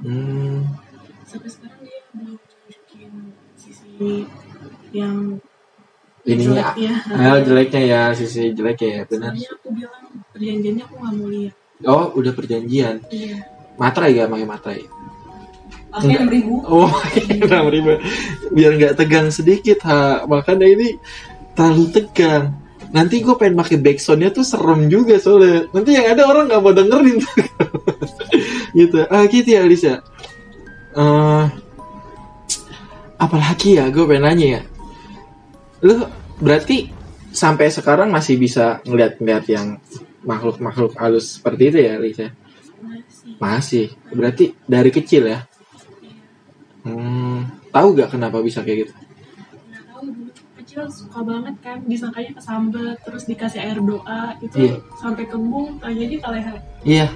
Sampai 0.04 1.50
sekarang 1.50 1.80
dia 1.88 2.00
belum 2.12 2.36
tunjukin 2.36 3.12
sisi 3.56 4.28
yang 4.92 5.40
Ininya 6.24 6.72
jeleknya. 6.72 6.94
ah, 7.12 7.40
jeleknya 7.44 7.82
ya, 7.84 8.02
sisi 8.16 8.56
jeleknya 8.56 8.88
ya, 8.88 9.02
benar. 9.08 9.32
Soalnya 9.36 9.50
aku 9.60 9.68
bilang 9.76 10.04
perjanjiannya 10.32 10.84
aku 10.88 10.96
nggak 10.96 11.14
mau 11.20 11.28
lihat. 11.28 11.54
Oh, 11.84 12.06
udah 12.16 12.32
perjanjian. 12.32 12.96
Iya. 13.12 13.38
Materai 13.76 14.16
gak 14.16 14.32
pakai 14.32 14.48
materai? 14.48 14.84
Pakai 15.92 16.16
enam 16.16 16.30
ribu. 16.32 16.54
Oh, 16.64 16.88
enam 17.44 17.68
ribu. 17.68 17.92
Biar 18.56 18.72
nggak 18.80 18.96
tegang 18.96 19.28
sedikit, 19.36 19.84
ha. 19.84 20.24
Makanya 20.24 20.64
ini 20.64 20.96
terlalu 21.60 21.92
tegang. 21.92 22.56
Nanti 22.94 23.20
gue 23.20 23.36
pengen 23.36 23.60
pakai 23.60 23.78
backsoundnya 23.84 24.32
tuh 24.32 24.48
serem 24.48 24.88
juga 24.88 25.20
soalnya. 25.20 25.68
Nanti 25.76 25.92
yang 25.92 26.08
ada 26.08 26.24
orang 26.24 26.48
nggak 26.48 26.62
mau 26.64 26.72
dengerin. 26.72 27.20
gitu. 28.74 29.06
Ah, 29.08 29.26
gitu 29.26 29.50
ya, 29.50 29.64
Lisa. 29.64 30.02
Eh, 30.94 31.46
apalagi 33.18 33.80
ya, 33.80 33.90
gue 33.90 34.04
pengen 34.06 34.24
nanya 34.28 34.48
ya. 34.60 34.62
Lu 35.82 36.06
berarti 36.38 36.90
sampai 37.34 37.74
sekarang 37.74 38.14
masih 38.14 38.38
bisa 38.38 38.82
ngeliat-ngeliat 38.86 39.46
yang 39.50 39.68
makhluk-makhluk 40.24 40.94
halus 40.98 41.40
seperti 41.40 41.64
itu 41.74 41.80
ya, 41.82 41.94
Lisa? 41.98 42.28
Masih. 42.84 43.34
Masih. 43.40 43.86
Berarti 44.12 44.46
dari 44.66 44.92
kecil 44.92 45.24
ya? 45.28 45.40
Hmm, 46.84 47.48
tahu 47.72 47.96
gak 47.96 48.12
kenapa 48.12 48.44
bisa 48.44 48.60
kayak 48.62 48.88
gitu? 48.88 48.94
kecil 50.64 50.90
suka 50.90 51.22
banget 51.22 51.54
kan 51.62 51.78
disangkanya 51.86 52.34
kesambet 52.34 52.98
terus 53.06 53.30
dikasih 53.30 53.62
air 53.62 53.78
doa 53.78 54.34
itu 54.42 54.58
Iya. 54.58 54.82
sampai 54.98 55.30
kembung 55.30 55.78
tanya 55.78 56.02
di 56.10 56.18
kaleha 56.18 56.58
Iya. 56.82 57.14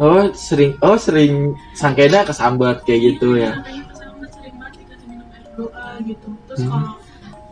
Oh, 0.00 0.24
sering 0.32 0.72
oh 0.80 0.96
sering 0.96 1.52
sangkeda 1.76 2.24
kesambat 2.24 2.82
kayak 2.82 3.00
gitu 3.14 3.36
ya. 3.36 3.52
sering 3.60 3.84
banget 4.56 4.72
dikasih 4.80 5.06
minum 5.08 5.28
air 5.30 5.44
doa 5.52 5.86
gitu 6.02 6.28
terus 6.48 6.60
Hmm. 6.64 6.70
kalau 6.72 6.94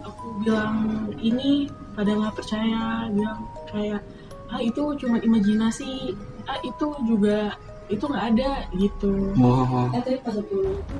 aku 0.00 0.26
bilang 0.40 0.76
ini 1.20 1.68
pada 1.92 2.10
nggak 2.10 2.34
percaya 2.34 2.82
bilang 3.12 3.38
kayak 3.68 4.00
ah 4.48 4.58
itu 4.58 4.82
cuma 4.96 5.20
imajinasi 5.20 6.16
ah 6.44 6.58
itu 6.60 6.86
juga 7.04 7.52
itu 7.86 8.02
nggak 8.02 8.26
ada 8.34 8.50
gitu 8.74 9.12
Oh, 9.36 9.90
Eh 9.92 10.00
tapi 10.00 10.18
pas 10.24 10.34
aku 10.34 10.56
itu 10.80 10.96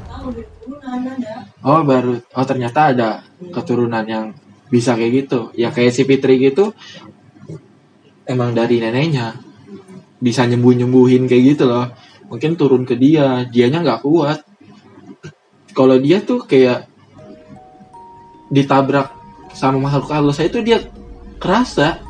tahu 0.00 0.26
ada. 0.32 1.34
oh 1.60 1.80
baru 1.82 2.12
oh 2.32 2.46
ternyata 2.46 2.80
ada 2.94 3.10
keturunan 3.52 4.04
yang 4.06 4.26
bisa 4.70 4.96
kayak 4.96 5.26
gitu. 5.26 5.52
Ya 5.52 5.68
kayak 5.68 5.92
si 5.92 6.02
Fitri 6.02 6.40
gitu 6.40 6.72
emang 8.24 8.56
dari 8.56 8.80
neneknya 8.80 9.36
bisa 10.24 10.48
nyembuh-nyembuhin 10.48 11.28
kayak 11.28 11.44
gitu 11.54 11.68
loh. 11.68 11.92
Mungkin 12.32 12.56
turun 12.56 12.88
ke 12.88 12.96
dia, 12.96 13.44
dianya 13.44 13.84
nggak 13.84 14.00
kuat. 14.00 14.40
Kalau 15.76 16.00
dia 16.00 16.24
tuh 16.24 16.48
kayak 16.48 16.88
ditabrak 18.48 19.12
sama 19.52 19.76
makhluk 19.76 20.08
halus 20.10 20.40
itu 20.42 20.62
dia 20.62 20.82
kerasa 21.42 22.02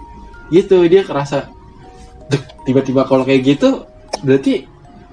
gitu 0.53 0.85
dia 0.85 1.01
kerasa 1.05 1.49
tiba-tiba 2.65 3.05
kalau 3.05 3.25
kayak 3.25 3.57
gitu 3.57 3.85
berarti 4.25 4.65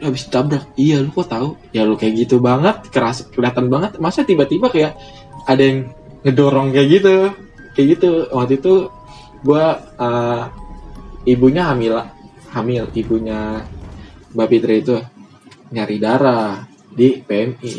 habis 0.02 0.26
tabrak 0.28 0.66
iya 0.76 0.98
lu 0.98 1.14
kok 1.14 1.30
tahu? 1.30 1.54
Ya 1.70 1.86
lu 1.86 1.94
kayak 1.94 2.26
gitu 2.26 2.42
banget 2.42 2.90
keras 2.90 3.30
kelihatan 3.30 3.70
banget. 3.70 4.02
Masa 4.02 4.26
tiba-tiba 4.26 4.74
kayak 4.74 4.98
ada 5.46 5.62
yang 5.62 5.94
ngedorong 6.26 6.74
kayak 6.74 6.88
gitu 6.90 7.14
kayak 7.78 7.88
gitu. 7.98 8.10
Waktu 8.34 8.58
itu 8.58 8.74
gua 9.46 9.78
eh, 9.78 10.44
ibunya 11.30 11.70
hamil 11.70 12.02
hamil 12.52 12.92
ibunya 12.92 13.64
Mbak 14.32 14.48
Fitri 14.48 14.76
itu 14.84 14.96
nyari 15.72 15.98
darah 16.00 16.68
di 16.92 17.24
PMI 17.24 17.74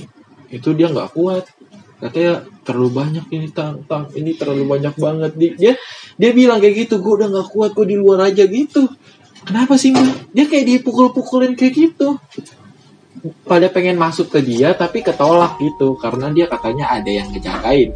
itu 0.52 0.68
dia 0.76 0.92
nggak 0.92 1.16
kuat. 1.16 1.48
Katanya 1.96 2.44
terlalu 2.66 2.90
banyak 2.92 3.26
ini 3.32 3.48
tang 3.54 3.80
tang 3.88 4.10
ini 4.12 4.36
terlalu 4.36 4.68
banyak 4.68 4.94
banget. 5.00 5.32
Di- 5.32 5.56
dia 5.56 5.72
dia 6.20 6.30
bilang 6.36 6.60
kayak 6.60 6.86
gitu 6.86 7.00
gue 7.00 7.12
udah 7.24 7.28
nggak 7.32 7.48
kuat 7.48 7.70
gue 7.72 7.86
di 7.88 7.96
luar 7.96 8.28
aja 8.28 8.44
gitu. 8.44 8.88
Kenapa 9.42 9.74
sih 9.80 9.90
Mbak? 9.90 10.34
dia 10.36 10.44
kayak 10.46 10.66
dipukul-pukulin 10.68 11.56
kayak 11.56 11.72
gitu. 11.72 12.20
Pada 13.46 13.70
pengen 13.70 13.96
masuk 13.96 14.34
ke 14.34 14.42
dia 14.42 14.74
tapi 14.74 15.00
ketolak 15.00 15.56
gitu 15.62 15.94
karena 15.96 16.28
dia 16.34 16.46
katanya 16.50 16.92
ada 16.92 17.10
yang 17.10 17.32
ngejagain. 17.32 17.90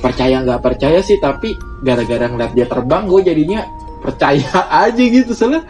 Percaya 0.00 0.42
nggak 0.42 0.60
percaya 0.60 1.00
sih 1.00 1.20
tapi 1.22 1.54
gara-gara 1.80 2.28
ngeliat 2.28 2.52
dia 2.52 2.66
terbang 2.68 3.04
gue 3.08 3.20
jadinya 3.24 3.62
percaya 4.06 4.54
aja 4.86 5.02
gitu 5.02 5.34
soalnya 5.34 5.66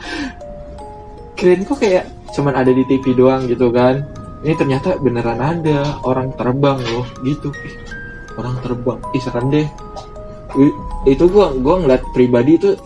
keren 1.37 1.65
kok 1.65 1.81
kayak 1.81 2.09
cuman 2.37 2.53
ada 2.53 2.73
di 2.73 2.85
TV 2.85 3.17
doang 3.17 3.49
gitu 3.49 3.73
kan. 3.73 4.05
Ini 4.45 4.55
ternyata 4.55 5.01
beneran 5.01 5.41
ada 5.41 5.99
orang 6.05 6.31
terbang 6.37 6.77
loh 6.93 7.09
gitu. 7.25 7.51
Orang 8.37 8.61
terbang. 8.61 9.01
Ih 9.17 9.23
serem 9.25 9.49
deh. 9.49 9.69
Itu 11.09 11.33
gua 11.33 11.57
gua 11.57 11.81
ngeliat 11.81 12.05
pribadi 12.13 12.61
itu 12.61 12.77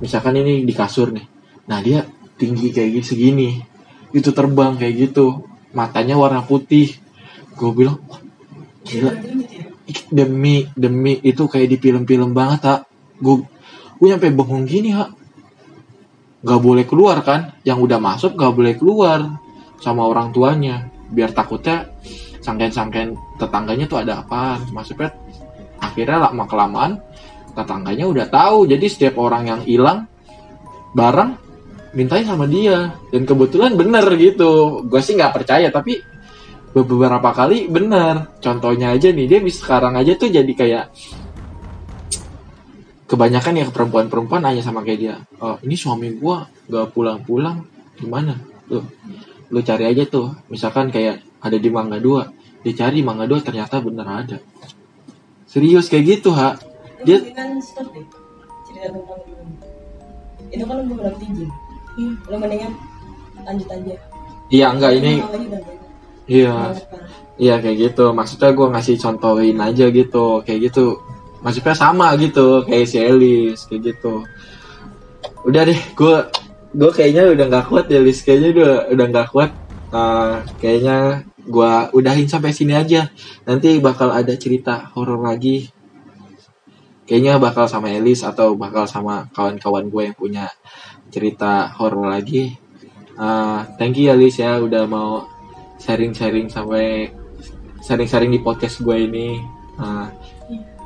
misalkan 0.00 0.40
ini 0.40 0.64
di 0.64 0.74
kasur 0.76 1.12
nih. 1.12 1.26
Nah 1.68 1.78
dia 1.84 2.04
tinggi 2.36 2.72
kayak 2.72 2.90
gini 3.00 3.04
segini. 3.04 3.50
Itu 4.12 4.32
terbang 4.36 4.76
kayak 4.76 4.94
gitu. 5.10 5.44
Matanya 5.72 6.20
warna 6.20 6.44
putih. 6.44 6.92
Gue 7.54 7.70
bilang 7.72 7.98
gila. 8.84 9.12
Demi 10.12 10.68
demi 10.74 11.20
itu 11.24 11.44
kayak 11.48 11.68
di 11.68 11.76
film-film 11.80 12.32
banget 12.32 12.60
tak 12.64 12.80
gue 13.20 13.36
gue 14.04 14.12
nyampe 14.12 14.28
bengong 14.36 14.68
gini 14.68 14.92
ha 14.92 15.08
nggak 16.44 16.60
boleh 16.60 16.84
keluar 16.84 17.24
kan? 17.24 17.56
Yang 17.64 17.88
udah 17.88 17.98
masuk 18.04 18.36
nggak 18.36 18.52
boleh 18.52 18.74
keluar 18.76 19.40
sama 19.80 20.04
orang 20.04 20.28
tuanya. 20.28 20.92
Biar 21.08 21.32
takutnya 21.32 21.88
sangken-sangken 22.44 23.40
tetangganya 23.40 23.88
tuh 23.88 24.04
ada 24.04 24.20
apa 24.20 24.60
maksudnya 24.68 25.16
akhirnya 25.80 26.28
lama 26.28 26.44
kelamaan 26.44 27.00
tetangganya 27.56 28.04
udah 28.04 28.26
tahu. 28.28 28.68
Jadi 28.68 28.86
setiap 28.92 29.16
orang 29.16 29.48
yang 29.48 29.60
hilang 29.64 30.04
barang 30.92 31.40
mintain 31.96 32.28
sama 32.28 32.44
dia. 32.44 32.92
Dan 33.08 33.24
kebetulan 33.24 33.72
bener 33.72 34.04
gitu. 34.20 34.84
Gue 34.84 35.00
sih 35.00 35.16
nggak 35.16 35.32
percaya 35.32 35.72
tapi 35.72 35.96
beberapa 36.76 37.32
kali 37.32 37.72
bener. 37.72 38.36
Contohnya 38.44 38.92
aja 38.92 39.08
nih 39.08 39.24
dia 39.24 39.40
sekarang 39.48 39.96
aja 39.96 40.12
tuh 40.12 40.28
jadi 40.28 40.52
kayak 40.52 40.92
kebanyakan 43.04 43.60
ya 43.60 43.66
perempuan-perempuan 43.68 44.42
nanya 44.44 44.64
sama 44.64 44.80
kayak 44.80 44.98
dia 45.00 45.14
oh, 45.40 45.56
ini 45.64 45.76
suami 45.76 46.16
gua 46.16 46.48
gak 46.68 46.92
pulang-pulang 46.96 47.64
gimana 48.00 48.40
lu 48.72 48.80
lu 49.52 49.60
cari 49.60 49.84
aja 49.84 50.08
tuh 50.08 50.32
misalkan 50.48 50.88
kayak 50.88 51.20
ada 51.44 51.56
di 51.60 51.68
Mangga 51.68 52.00
Dua 52.00 52.24
dicari 52.64 53.04
Mangga 53.04 53.28
Dua 53.28 53.44
ternyata 53.44 53.76
bener 53.84 54.08
ada 54.08 54.38
serius 55.44 55.92
kayak 55.92 56.18
gitu 56.18 56.32
ha 56.32 56.56
Dia- 57.04 57.20
kan 57.36 57.60
stop 57.60 57.92
deh. 57.92 58.00
Cerita 58.64 58.88
tentang 58.96 59.20
itu. 59.28 59.44
Itu 60.56 60.64
kan 60.64 60.76
belum 60.88 61.20
izin. 61.20 61.50
Iya. 62.00 62.12
Lo 62.32 62.36
mendingan 62.40 62.72
lanjut 63.44 63.68
aja. 63.68 63.94
iya 64.48 64.66
enggak 64.72 64.92
ini 65.04 65.20
banyak. 65.20 65.62
iya 66.28 66.72
iya 67.36 67.54
kayak 67.60 67.76
gitu 67.76 68.12
maksudnya 68.16 68.56
gua 68.56 68.72
ngasih 68.72 68.96
contohin 68.96 69.60
aja 69.60 69.88
gitu 69.92 70.40
kayak 70.44 70.72
gitu 70.72 70.96
maksudnya 71.44 71.76
sama 71.76 72.16
gitu 72.16 72.64
kayak 72.64 72.88
si 72.88 72.96
Elis 72.96 73.68
kayak 73.68 73.92
gitu. 73.92 74.24
Udah 75.44 75.68
deh 75.68 75.76
gua 75.92 76.32
gue 76.74 76.90
kayaknya 76.90 77.30
udah 77.30 77.46
nggak 77.52 77.66
kuat 77.70 77.86
ya 77.92 78.00
Lis 78.00 78.24
kayaknya 78.24 78.48
udah 78.56 78.72
udah 78.96 79.06
nggak 79.12 79.28
kuat. 79.28 79.50
Eh, 79.94 80.34
kayaknya 80.58 81.22
gua 81.44 81.92
udahin 81.92 82.26
sampai 82.26 82.56
sini 82.56 82.72
aja. 82.72 83.12
Nanti 83.44 83.76
bakal 83.78 84.08
ada 84.10 84.32
cerita 84.40 84.88
horor 84.96 85.20
lagi. 85.20 85.68
Kayaknya 87.04 87.36
bakal 87.36 87.68
sama 87.68 87.92
Elis 87.92 88.24
atau 88.24 88.56
bakal 88.56 88.88
sama 88.88 89.28
kawan-kawan 89.36 89.92
gue 89.92 90.02
yang 90.08 90.16
punya 90.16 90.48
cerita 91.12 91.68
horor 91.76 92.08
lagi. 92.08 92.56
Ah, 93.20 93.68
thank 93.76 94.00
you 94.00 94.08
ya 94.08 94.16
Lis 94.16 94.40
ya 94.40 94.56
udah 94.56 94.88
mau 94.88 95.28
sharing-sharing 95.84 96.48
sampai 96.48 97.12
sharing-sharing 97.84 98.32
di 98.32 98.40
podcast 98.40 98.80
gue 98.80 98.96
ini. 98.96 99.36
Ah, 99.76 100.08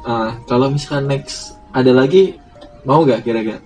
ah, 0.05 0.39
kalau 0.47 0.71
misalkan 0.71 1.11
next 1.11 1.59
ada 1.73 1.91
lagi 1.95 2.37
mau 2.85 3.07
gak 3.07 3.25
kira-kira? 3.25 3.63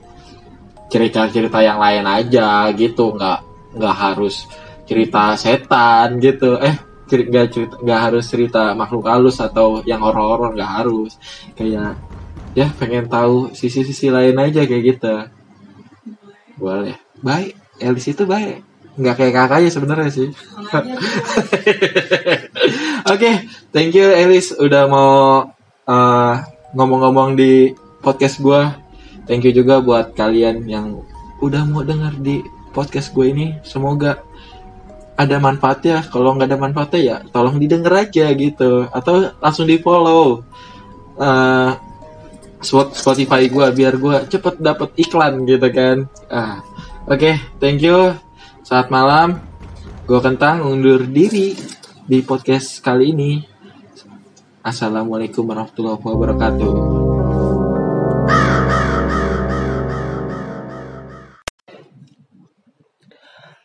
Cerita-cerita 0.93 1.65
yang 1.65 1.81
lain 1.81 2.05
aja 2.05 2.69
gitu 2.77 3.17
nggak 3.17 3.41
nggak 3.81 3.97
harus 3.97 4.45
cerita 4.85 5.33
setan 5.41 6.21
gitu. 6.21 6.61
Eh 6.61 6.77
nggak 7.09 7.47
cerita 7.49 7.75
nggak 7.81 8.01
harus 8.01 8.25
cerita 8.29 8.77
makhluk 8.77 9.09
halus 9.09 9.41
atau 9.41 9.81
yang 9.89 10.05
horor-horor 10.05 10.53
nggak 10.53 10.73
harus. 10.85 11.17
Kayak 11.57 11.97
ya 12.53 12.69
pengen 12.77 13.09
tahu 13.09 13.57
sisi-sisi 13.57 14.13
lain 14.13 14.37
aja 14.37 14.69
kayak 14.69 14.85
gitu. 14.85 15.15
Boleh. 16.61 17.01
Baik. 17.25 17.57
Elis 17.81 18.13
itu 18.13 18.29
baik. 18.29 18.61
Nggak 19.01 19.17
kayak 19.17 19.35
kakaknya 19.35 19.71
sebenarnya 19.73 20.11
sih. 20.13 20.29
Oke, 23.13 23.49
thank 23.73 23.97
you 23.97 24.13
Elis. 24.13 24.53
Udah 24.53 24.85
mau 24.87 25.49
uh, 25.87 26.35
ngomong-ngomong 26.75 27.39
di 27.39 27.73
podcast 28.03 28.43
gua. 28.43 28.77
Thank 29.25 29.47
you 29.47 29.55
juga 29.55 29.79
buat 29.79 30.19
kalian 30.19 30.67
yang 30.67 31.01
udah 31.39 31.63
mau 31.67 31.87
dengar 31.87 32.15
di 32.19 32.43
podcast 32.75 33.15
gue 33.15 33.31
ini. 33.31 33.47
Semoga 33.63 34.19
ada 35.15 35.37
manfaatnya. 35.39 36.03
Kalau 36.11 36.35
nggak 36.35 36.51
ada 36.51 36.59
manfaatnya 36.59 37.01
ya 37.01 37.17
tolong 37.31 37.63
didengar 37.63 38.09
aja 38.09 38.27
gitu. 38.35 38.91
Atau 38.91 39.31
langsung 39.39 39.71
di 39.71 39.79
follow 39.79 40.43
uh, 41.23 41.71
Spotify 42.95 43.47
gua 43.47 43.71
biar 43.71 43.95
gua 43.99 44.27
cepet 44.27 44.59
dapet 44.59 44.91
iklan 44.99 45.47
gitu 45.47 45.69
kan. 45.71 46.11
Ah, 46.27 46.63
Oke, 47.03 47.35
thank 47.59 47.83
you. 47.83 48.15
Saat 48.63 48.87
malam, 48.87 49.43
gue 50.07 50.23
kentang 50.23 50.63
undur 50.63 51.03
diri 51.03 51.59
di 52.07 52.23
podcast 52.23 52.79
kali 52.79 53.11
ini. 53.11 53.52
Assalamualaikum 54.63 55.43
warahmatullahi 55.51 55.99
wabarakatuh. 55.99 56.73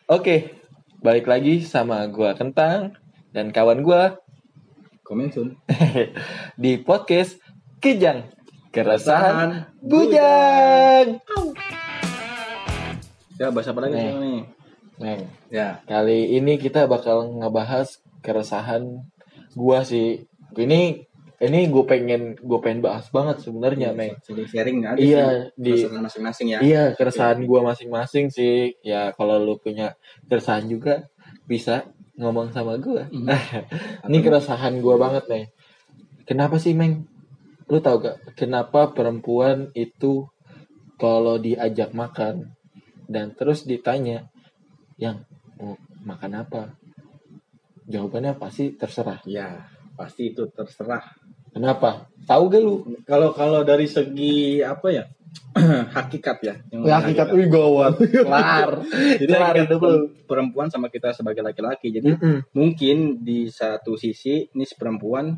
Oke, 0.07 0.55
balik 1.03 1.27
lagi 1.27 1.61
sama 1.61 2.07
gua 2.07 2.31
Kentang 2.33 2.95
dan 3.35 3.51
kawan 3.51 3.83
gua 3.83 4.17
Komen 5.03 5.31
Sun. 5.31 5.55
di 6.61 6.79
podcast 6.79 7.39
Kijang 7.83 8.27
Keresahan 8.71 9.67
Bujang. 9.83 11.19
Ya 13.37 13.53
bahasa 13.53 13.69
apa 13.69 13.85
lagi 13.85 13.95
nih? 13.95 14.41
Neng, 14.97 15.21
Ya. 15.53 15.85
kali 15.85 16.33
ini 16.33 16.57
kita 16.57 16.89
bakal 16.89 17.37
ngebahas 17.37 18.01
keresahan 18.25 19.05
gua 19.53 19.85
sih. 19.85 20.25
Ini 20.57 20.81
ini 21.37 21.59
gue 21.69 21.85
pengen 21.85 22.33
gue 22.33 22.59
pengen 22.65 22.81
bahas 22.81 23.05
banget 23.13 23.45
sebenarnya, 23.45 23.93
Meng. 23.93 24.17
Jadi 24.25 24.43
sharing 24.49 24.81
aja 24.81 24.97
Iya, 24.97 25.25
sih. 25.53 25.53
di 25.53 25.73
masing-masing 25.85 26.47
ya. 26.49 26.59
Iya, 26.65 26.83
keresahan 26.97 27.45
gua 27.45 27.61
masing-masing 27.61 28.33
sih. 28.33 28.73
Ya, 28.81 29.13
kalau 29.13 29.37
lu 29.37 29.61
punya 29.61 29.93
keresahan 30.25 30.65
juga 30.65 31.05
bisa 31.45 31.85
ngomong 32.17 32.49
sama 32.49 32.81
gua. 32.81 33.05
Mhm. 33.13 33.29
Ini 34.09 34.17
keresahan 34.25 34.81
gua 34.81 34.97
banget 34.97 35.29
nih. 35.29 35.45
Kenapa 36.25 36.57
sih, 36.57 36.73
Meng? 36.73 37.05
Lu 37.69 37.77
tau 37.77 38.01
gak 38.01 38.33
kenapa 38.33 38.89
perempuan 38.89 39.69
itu 39.77 40.25
kalau 40.97 41.37
diajak 41.37 41.93
makan 41.93 42.57
dan 43.05 43.37
terus 43.37 43.61
ditanya 43.69 44.25
yang 44.97 45.21
mau 45.61 45.77
makan 46.01 46.41
apa? 46.41 46.73
Jawabannya 47.85 48.35
pasti 48.41 48.73
terserah. 48.73 49.21
Ya, 49.29 49.69
pasti 49.97 50.31
itu 50.31 50.45
terserah. 50.53 51.01
Kenapa? 51.49 52.05
Tahu 52.29 52.43
gak 52.53 52.61
lu? 52.61 52.75
Kalau 53.03 53.33
kalau 53.33 53.65
dari 53.65 53.89
segi 53.89 54.61
apa 54.61 54.87
ya? 54.93 55.03
hakikat 55.97 56.37
ya. 56.45 56.55
yang 56.69 56.81
Ya, 56.85 57.01
hakikat 57.01 57.33
wih 57.33 57.49
gawat. 57.49 57.97
Kelar. 58.25 58.85
Jadi 59.17 59.31
Kelar 59.33 59.55
perempuan 60.25 60.69
sama 60.69 60.87
kita 60.89 61.13
sebagai 61.13 61.41
laki-laki. 61.41 61.89
Jadi 61.89 62.13
Mm-mm. 62.13 62.45
mungkin 62.53 63.21
di 63.25 63.49
satu 63.49 63.97
sisi 63.97 64.45
ini 64.53 64.65
perempuan 64.77 65.37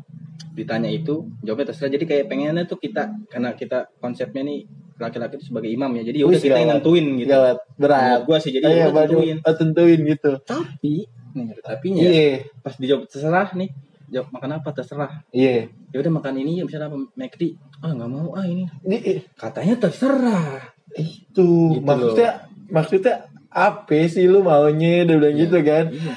ditanya 0.52 0.88
itu 0.92 1.24
jawabnya 1.40 1.72
terserah. 1.72 1.92
Jadi 1.96 2.04
kayak 2.04 2.24
pengennya 2.28 2.68
tuh 2.68 2.76
kita 2.76 3.12
karena 3.32 3.56
kita 3.56 3.88
konsepnya 3.96 4.44
nih 4.44 4.68
laki-laki 5.00 5.40
itu 5.40 5.46
sebagai 5.52 5.72
imam 5.72 5.88
ya. 5.96 6.02
Jadi 6.04 6.16
ya 6.20 6.26
udah 6.28 6.40
kita 6.40 6.58
yang 6.60 6.70
nentuin 6.76 7.06
gitu. 7.16 7.30
Gawat. 7.32 7.58
Berat. 7.80 8.18
Gua 8.28 8.36
sih 8.40 8.50
jadi 8.52 8.64
Iya, 8.68 8.76
ya 8.76 8.88
baru 8.92 9.16
tentuin. 9.20 9.36
oh, 9.40 9.54
tentuin 9.56 10.00
gitu. 10.04 10.32
Tapi 10.44 10.92
nih 11.32 11.44
ada 11.56 11.62
tapinya. 11.64 12.00
Iya, 12.04 12.30
Pas 12.60 12.74
dijawab 12.76 13.02
terserah 13.08 13.48
nih, 13.56 13.70
jawab 14.10 14.28
makan 14.30 14.50
apa 14.58 14.68
terserah. 14.70 15.12
iya. 15.30 15.70
Ya 15.90 15.96
udah 15.98 16.12
makan 16.12 16.34
ini 16.36 16.58
ya 16.58 16.64
misalnya 16.66 16.90
apa 16.90 16.98
McD. 17.14 17.42
Ah 17.78 17.90
nggak 17.90 18.10
mau 18.10 18.34
ah 18.34 18.44
ini. 18.44 18.66
Ini 18.82 19.24
Katanya 19.34 19.74
terserah. 19.78 20.74
itu 20.90 21.78
Gitu 21.78 21.80
maksudnya 21.80 22.30
maksudnya 22.66 23.14
apa 23.46 23.94
sih 24.06 24.26
lu 24.26 24.42
maunya 24.42 25.02
dia 25.02 25.14
bilang 25.14 25.34
Iya. 25.34 25.40
gitu 25.40 25.58
kan? 25.62 25.84
Iya. 25.90 26.14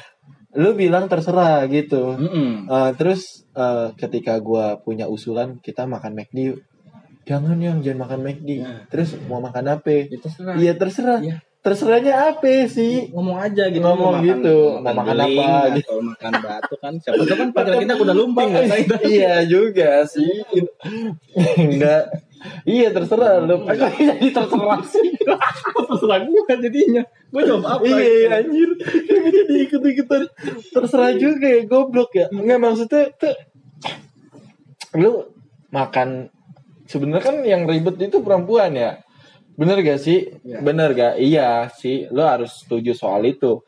Lu 0.53 0.69
bilang 0.73 1.05
terserah 1.07 1.65
gitu. 1.65 2.13
Mm-mm. 2.13 2.65
Eh, 2.65 2.91
terus 2.93 3.45
eh, 3.53 3.93
ketika 3.95 4.37
gua 4.37 4.77
punya 4.77 5.05
usulan 5.05 5.57
kita 5.57 5.85
makan 5.85 6.13
McD. 6.13 6.57
Jangan 7.23 7.55
yang 7.57 7.79
jangan 7.79 8.05
makan 8.05 8.19
McD. 8.21 8.49
Ya. 8.59 8.85
Terus 8.85 9.15
mau 9.25 9.39
makan 9.39 9.65
apa? 9.71 9.89
Ya 10.05 10.17
terserah. 10.19 10.53
Iya 10.55 10.73
terserah. 10.75 11.19
Iya. 11.21 11.37
Terserahnya 11.63 12.35
apa 12.35 12.67
sih? 12.67 13.07
ngomong 13.15 13.39
aja 13.39 13.71
gitu 13.71 13.79
Ngomong 13.79 14.19
mau 14.19 14.27
gitu. 14.27 14.83
makan 14.83 15.15
beling 15.15 15.39
apa, 15.39 15.79
atau 15.79 15.97
makan 16.03 16.33
batu 16.43 16.75
kan? 16.75 16.93
Siapa 16.99 17.23
tahu 17.23 17.37
kan 17.39 17.49
pacar 17.55 17.73
kita 17.79 17.93
udah 17.95 18.15
lumping 18.15 18.51
iya 19.07 19.47
juga 19.47 20.03
sih. 20.03 20.43
Enggak. 21.55 22.11
Iya 22.67 22.91
terserah 22.91 23.47
lu. 23.47 23.63
jadi 23.95 24.27
terserah 24.35 24.83
sih. 24.83 25.07
Terserah 25.87 26.19
gue 26.27 26.43
jadinya. 26.67 27.03
Gue 27.31 27.41
jawab 27.47 27.79
apa 27.79 27.87
Iya 27.87 28.43
anjir. 28.43 28.69
Kayak 29.07 29.31
jadi 29.31 29.55
ikut-ikutan 29.71 30.21
Terserah 30.75 31.15
juga 31.15 31.47
ya 31.47 31.63
goblok 31.63 32.11
ya. 32.11 32.27
Enggak 32.27 32.59
maksudnya 32.59 33.07
tuh 33.15 33.35
Lu 34.99 35.31
makan 35.71 36.27
sebenarnya 36.91 37.23
kan 37.23 37.35
yang 37.47 37.63
ribet 37.63 37.95
itu 38.03 38.19
perempuan 38.19 38.75
ya 38.75 38.99
Bener 39.53 39.77
gak 39.79 39.99
sih? 39.99 40.33
Iya. 40.41 40.59
Bener 40.59 40.89
gak? 40.91 41.13
Iya 41.17 41.69
sih 41.69 42.09
Lu 42.09 42.21
harus 42.21 42.65
setuju 42.65 42.91
soal 42.93 43.25
itu 43.25 43.61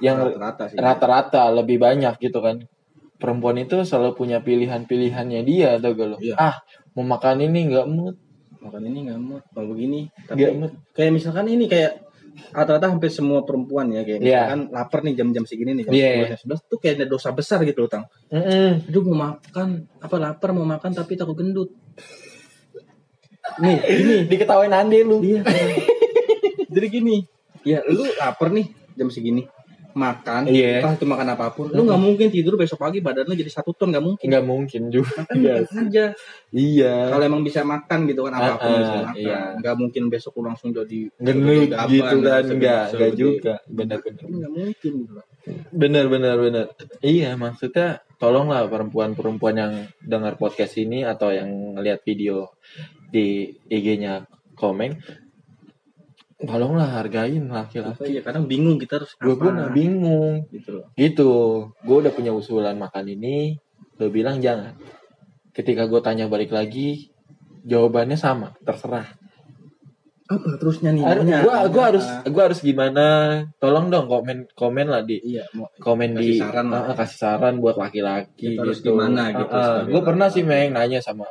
yang 0.00 0.18
rata 0.34 0.68
sih 0.68 0.76
Rata-rata 0.76 1.50
lebih 1.50 1.76
banyak 1.76 2.16
gitu 2.18 2.38
kan 2.38 2.64
Perempuan 3.16 3.54
itu 3.56 3.82
selalu 3.82 4.14
punya 4.14 4.38
pilihan-pilihannya 4.40 5.40
dia 5.42 5.76
Tau 5.76 5.92
gak 5.92 6.06
lu? 6.06 6.16
Iya. 6.18 6.34
Ah 6.36 6.56
mau 6.92 7.04
makan 7.08 7.40
ini 7.40 7.72
nggak 7.72 7.86
mood 7.88 8.16
makan 8.60 8.84
ini 8.84 9.08
nggak 9.08 9.18
mau 9.18 9.40
kalau 9.48 9.72
begini 9.72 10.06
tapi 10.22 10.52
mood 10.52 10.70
kayak 10.92 11.08
misalkan 11.10 11.48
ini 11.48 11.64
kayak 11.66 12.04
rata-rata 12.52 12.86
hampir 12.86 13.08
semua 13.08 13.42
perempuan 13.42 13.88
ya 13.90 14.04
kayak 14.04 14.20
Iya. 14.20 14.28
misalkan 14.44 14.60
lapar 14.70 15.00
nih 15.02 15.14
jam-jam 15.16 15.42
segini 15.42 15.72
nih 15.72 15.88
jam 15.88 15.92
Iya. 15.96 16.08
10 16.36 16.36
jam 16.36 16.60
11 16.60 16.68
tuh 16.68 16.78
kayak 16.78 16.94
ada 17.00 17.06
dosa 17.08 17.28
besar 17.32 17.64
gitu 17.64 17.80
loh 17.80 17.90
tang 17.90 18.04
Mm-mm. 18.28 18.86
aduh 18.86 19.02
mau 19.08 19.16
makan 19.34 19.68
apa 19.98 20.16
lapar 20.20 20.48
mau 20.52 20.62
makan 20.62 20.90
tapi 20.92 21.16
takut 21.16 21.32
gendut 21.34 21.72
nih 23.58 23.76
gini 23.82 24.16
Diketawain 24.26 24.72
Andi 24.72 25.00
lu 25.00 25.18
Iya. 25.20 25.42
Jadi 26.68 26.86
gini, 26.88 27.16
ya 27.62 27.84
lu 27.84 28.08
lapar 28.14 28.48
nih 28.48 28.64
jam 28.92 29.08
segini, 29.08 29.44
makan, 29.92 30.48
Iya. 30.48 30.80
entah 30.80 30.96
itu 30.96 31.04
makan 31.04 31.28
apa 31.28 31.52
pun, 31.52 31.68
lu 31.68 31.84
nggak 31.84 32.00
mungkin 32.00 32.26
tidur 32.28 32.56
besok 32.56 32.80
pagi 32.80 32.98
badan 32.98 33.24
lu 33.24 33.36
jadi 33.36 33.52
satu 33.52 33.72
ton 33.72 33.92
nggak 33.92 34.00
mungkin. 34.00 34.24
nggak 34.24 34.40
mungkin 34.42 34.82
juga 34.88 35.20
Makan 35.20 35.36
makan 35.36 35.84
aja. 35.84 36.04
Iya. 36.48 36.94
Kalau 37.08 37.20
emang 37.22 37.42
bisa 37.42 37.60
makan 37.60 38.08
gitu 38.08 38.24
kan 38.24 38.32
apa 38.32 38.52
pun 38.56 38.64
Ah, 38.64 38.72
ah, 38.72 38.80
bisa 38.80 38.94
makan. 39.02 39.16
iya. 39.20 39.40
Nggak 39.54 39.74
mungkin 39.76 40.02
besok 40.08 40.32
lu 40.34 40.48
langsung 40.48 40.72
jadi 40.72 41.00
Gendut 41.14 41.68
gitu 41.92 42.16
kan 42.24 42.44
enggak 42.48 42.84
segede- 42.88 43.16
juga 43.18 43.54
benar-benar 43.68 44.24
Nggak 44.24 44.50
mungkin 44.50 44.92
gitu 44.98 45.12
benar 45.68 46.06
benar 46.06 46.38
benar 46.38 46.64
iya 47.02 47.34
maksudnya 47.34 47.98
tolonglah 48.16 48.62
perempuan-perempuan 48.64 49.56
yang 49.58 49.72
dengar 49.98 50.38
podcast 50.38 50.78
ini 50.78 51.02
atau 51.02 51.28
yang 51.28 51.50
ngeliat 51.74 51.98
video 52.00 52.46
di 53.12 53.52
IG-nya 53.68 54.24
Komeng 54.56 54.96
tolonglah 56.42 56.90
hargain 56.98 57.46
laki-laki. 57.46 58.18
Iya, 58.18 58.20
kadang 58.26 58.50
bingung 58.50 58.78
kita 58.78 58.98
harus 58.98 59.14
gue 59.14 59.36
pun 59.38 59.54
bingung. 59.70 60.46
Gitu 60.50 60.70
loh. 60.74 60.86
gitu. 60.98 61.32
Gue 61.86 61.96
udah 62.02 62.12
punya 62.12 62.34
usulan 62.34 62.74
makan 62.78 63.14
ini. 63.14 63.56
Lo 64.02 64.10
bilang 64.10 64.42
jangan. 64.42 64.74
Ketika 65.54 65.86
gue 65.86 66.00
tanya 66.02 66.26
balik 66.26 66.50
lagi 66.50 67.12
jawabannya 67.62 68.18
sama 68.18 68.58
terserah. 68.66 69.06
Apa 70.32 70.56
terusnya 70.56 70.96
nih 70.96 71.04
maunya? 71.04 71.44
gua 71.44 71.92
harus 71.92 72.06
gua 72.32 72.42
harus 72.48 72.64
gimana? 72.64 73.04
Tolong 73.60 73.92
dong 73.92 74.08
komen 74.08 74.48
komen 74.56 74.86
lah 74.88 75.04
di 75.04 75.20
iya 75.20 75.44
mau 75.52 75.68
komen 75.76 76.16
Kasih 76.16 76.24
di 76.24 76.32
saran 76.40 76.66
lah. 76.72 76.80
Ah, 76.88 76.96
kasih 76.96 77.18
saran 77.20 77.54
buat 77.60 77.76
laki-laki 77.76 78.56
gitu. 78.56 78.70
gimana 78.80 79.28
gitu 79.36 79.52
sebagai 79.52 79.92
gue 79.92 80.02
pernah 80.02 80.28
sih 80.32 80.40
meng 80.46 80.72
nanya 80.72 81.04
sama 81.04 81.28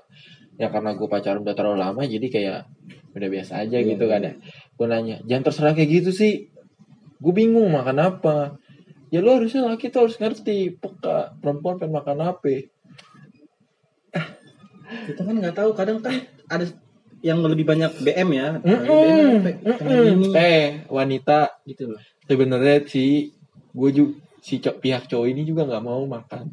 ya 0.62 0.70
karena 0.70 0.94
gue 0.94 1.08
pacaran 1.10 1.42
udah 1.42 1.56
terlalu 1.58 1.78
lama 1.82 2.02
jadi 2.06 2.28
kayak 2.30 2.60
udah 3.18 3.30
biasa 3.34 3.66
aja 3.66 3.82
Iya, 3.82 3.98
gitu 3.98 4.06
iya. 4.06 4.12
kan 4.14 4.22
ya. 4.22 4.34
Gue 4.78 4.86
nanya, 4.88 5.16
jangan 5.26 5.44
terserah 5.50 5.74
kayak 5.74 5.90
gitu 5.90 6.12
sih. 6.14 6.34
Gue 7.18 7.34
bingung 7.34 7.74
makan 7.74 7.98
apa. 7.98 8.62
Ya 9.10 9.20
lu 9.20 9.34
harusnya 9.34 9.66
laki 9.68 9.90
tuh 9.92 10.08
harus 10.08 10.16
ngerti 10.22 10.78
peka 10.78 11.36
perempuan 11.42 11.82
pengen 11.82 11.98
makan 11.98 12.20
apa. 12.24 12.70
kita 14.92 15.24
kan 15.24 15.36
nggak 15.40 15.56
tahu 15.56 15.72
kadang 15.72 16.04
kan 16.04 16.12
ada 16.52 16.68
yang 17.24 17.40
lebih 17.40 17.64
banyak 17.64 17.92
BM 18.04 18.30
ya 18.36 18.48
BM 18.60 20.36
Eh 20.36 20.84
wanita 20.92 21.64
gitu 21.64 21.96
loh 21.96 22.02
sebenarnya 22.28 22.84
si 22.92 23.32
gue 23.72 23.90
juga 23.96 24.20
si 24.44 24.60
pihak 24.60 25.08
cowok 25.08 25.28
ini 25.32 25.48
juga 25.48 25.64
nggak 25.64 25.84
mau 25.86 26.04
makan 26.04 26.52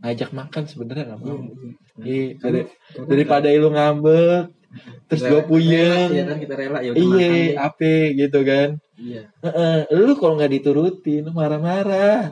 ngajak 0.00 0.30
makan 0.30 0.62
sebenarnya 0.64 1.04
nggak 1.08 1.20
mau. 1.20 1.38
Iya, 1.98 2.36
dari- 2.36 2.68
daripada 3.04 3.48
lu 3.50 3.70
ngambek 3.70 4.52
terus 5.08 5.22
gue 5.24 5.42
puyeng. 5.48 6.08
Iya 6.12 6.24
kan 6.28 6.36
kita 6.36 6.54
rela 6.54 6.78
ya 6.84 6.92
iya 6.92 7.56
apa 7.56 7.94
gitu 8.12 8.40
kan. 8.44 8.68
Iya. 8.96 9.22
Heeh, 9.40 9.76
lu 9.92 10.12
kalau 10.16 10.36
nggak 10.36 10.52
diturutin 10.52 11.24
lu 11.24 11.32
marah-marah. 11.32 12.28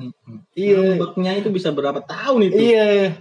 Iya. 0.52 1.00
Ngambeknya 1.00 1.32
itu 1.40 1.48
bisa 1.48 1.72
berapa 1.72 2.04
tahun 2.04 2.52
itu? 2.52 2.56
Iya. 2.60 3.16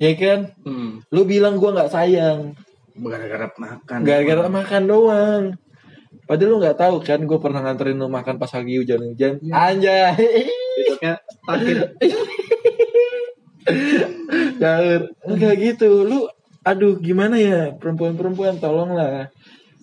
Ya 0.00 0.12
kan? 0.16 0.54
Hmm. 0.64 1.04
lu 1.10 1.22
bilang 1.24 1.58
gua 1.58 1.76
nggak 1.76 1.92
sayang. 1.92 2.54
Gara-gara 2.94 3.50
makan. 3.52 3.98
Gara-gara 4.00 4.48
makan 4.48 4.82
doang. 4.86 5.44
Padahal 6.24 6.50
lu 6.50 6.56
nggak 6.62 6.78
tahu 6.78 6.96
kan 7.02 7.18
gue 7.18 7.38
pernah 7.42 7.58
nganterin 7.60 7.98
lu 7.98 8.06
makan 8.06 8.38
pas 8.38 8.54
lagi 8.54 8.78
hujan-hujan. 8.78 9.42
Anjay. 9.50 10.14
Besoknya 10.78 11.14
takdir 11.42 11.78
Caur. 14.56 15.00
enggak 15.26 15.54
gitu 15.56 16.04
lu 16.04 16.26
aduh 16.60 16.96
gimana 16.96 17.36
ya 17.36 17.72
perempuan-perempuan 17.72 18.56
tolonglah 18.56 19.32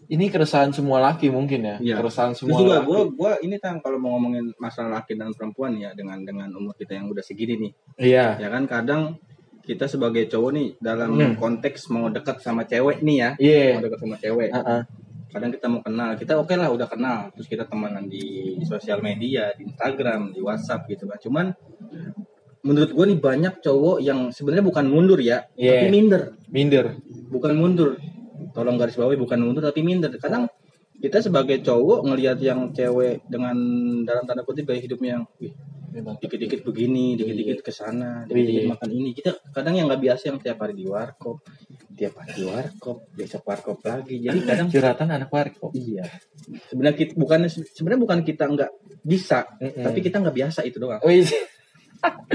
ini 0.07 0.29
keresahan 0.29 0.71
semua 0.71 1.01
laki 1.01 1.27
mungkin 1.27 1.65
ya 1.65 1.75
Iya. 1.77 1.95
keresahan 1.97 2.31
Terus 2.31 2.47
semua 2.47 2.57
juga 2.57 2.75
laki. 2.79 2.87
gue 2.87 2.99
gua 3.13 3.31
ini 3.41 3.55
tang 3.57 3.77
kalau 3.77 3.97
mau 3.97 4.15
ngomongin 4.15 4.55
masalah 4.55 5.01
laki 5.01 5.13
dan 5.13 5.33
perempuan 5.33 5.75
ya 5.75 5.91
dengan 5.91 6.21
dengan 6.21 6.47
umur 6.49 6.73
kita 6.73 6.95
yang 6.95 7.09
udah 7.09 7.19
segini 7.19 7.59
nih 7.59 7.71
iya 7.99 8.37
ya 8.37 8.47
kan 8.47 8.63
kadang 8.65 9.19
kita 9.61 9.83
sebagai 9.83 10.23
cowok 10.25 10.51
nih 10.53 10.67
dalam 10.79 11.11
Hmm. 11.11 11.35
konteks 11.35 11.89
mau 11.89 12.07
dekat 12.07 12.39
sama 12.39 12.63
cewek 12.63 13.01
nih 13.01 13.17
ya 13.17 13.29
iya 13.37 13.75
mau 13.75 13.83
dekat 13.83 13.99
sama 13.99 14.15
cewek 14.15 14.49
Heeh. 14.49 14.81
kadang 15.27 15.51
kita 15.51 15.67
mau 15.67 15.81
kenal 15.81 16.09
kita 16.15 16.33
oke 16.35 16.53
lah 16.53 16.69
udah 16.69 16.87
kenal 16.87 17.19
terus 17.33 17.45
kita 17.45 17.65
temenan 17.65 18.05
di 18.05 18.23
sosial 18.63 19.01
media 19.01 19.51
di 19.51 19.67
Instagram 19.67 20.31
di 20.31 20.39
WhatsApp 20.39 20.87
gitu 20.87 21.03
kan 21.03 21.19
cuman 21.19 21.45
menurut 22.61 22.91
gue 22.91 23.05
nih 23.13 23.19
banyak 23.19 23.53
cowok 23.61 23.97
yang 24.01 24.29
sebenarnya 24.29 24.65
bukan 24.65 24.85
mundur 24.89 25.19
ya 25.19 25.45
Iya. 25.53 25.83
tapi 25.83 25.87
minder 25.91 26.21
minder 26.49 26.85
bukan 27.29 27.53
mundur 27.53 27.89
tolong 28.53 28.77
garis 28.77 28.97
bawahi 28.97 29.17
bukan 29.17 29.39
mundur 29.41 29.61
tapi 29.61 29.85
minder 29.85 30.09
kadang 30.17 30.49
kita 30.97 31.21
sebagai 31.21 31.61
cowok 31.61 32.09
ngelihat 32.09 32.41
yang 32.41 32.73
cewek 32.73 33.21
dengan 33.29 33.53
dalam 34.01 34.25
tanda 34.25 34.41
kutip 34.41 34.65
gaya 34.65 34.81
hidupnya 34.81 35.21
yang 35.21 35.23
wih, 35.37 35.53
dikit-dikit 36.17 36.65
begini, 36.65 37.13
dikit-dikit 37.13 37.61
ke 37.61 37.69
sana, 37.69 38.25
dikit-dikit 38.25 38.65
Iya. 38.65 38.71
makan 38.73 38.89
ini. 38.89 39.09
Kita 39.13 39.37
kadang 39.53 39.77
yang 39.77 39.85
nggak 39.85 40.01
biasa 40.01 40.33
yang 40.33 40.41
tiap 40.41 40.57
hari 40.57 40.73
di 40.73 40.89
warkop, 40.89 41.45
tiap 41.93 42.17
hari 42.17 42.41
di 42.41 42.43
warkop, 42.49 43.13
besok 43.13 43.45
warkop 43.45 43.77
lagi. 43.85 44.25
Jadi 44.25 44.41
kadang 44.41 44.67
curhatan 44.73 45.07
anak 45.13 45.29
warkop 45.29 45.69
iya. 45.77 46.01
Sebenarnya 46.65 46.97
kita 46.97 47.13
bukan 47.13 47.45
sebenarnya 47.45 48.01
bukan 48.01 48.19
kita 48.25 48.43
nggak 48.49 48.71
bisa, 49.05 49.45
Mm-mm. 49.61 49.85
tapi 49.85 49.99
kita 50.01 50.17
nggak 50.17 50.33
biasa 50.33 50.59
itu 50.65 50.81
doang. 50.81 51.01
Wih, 51.05 51.29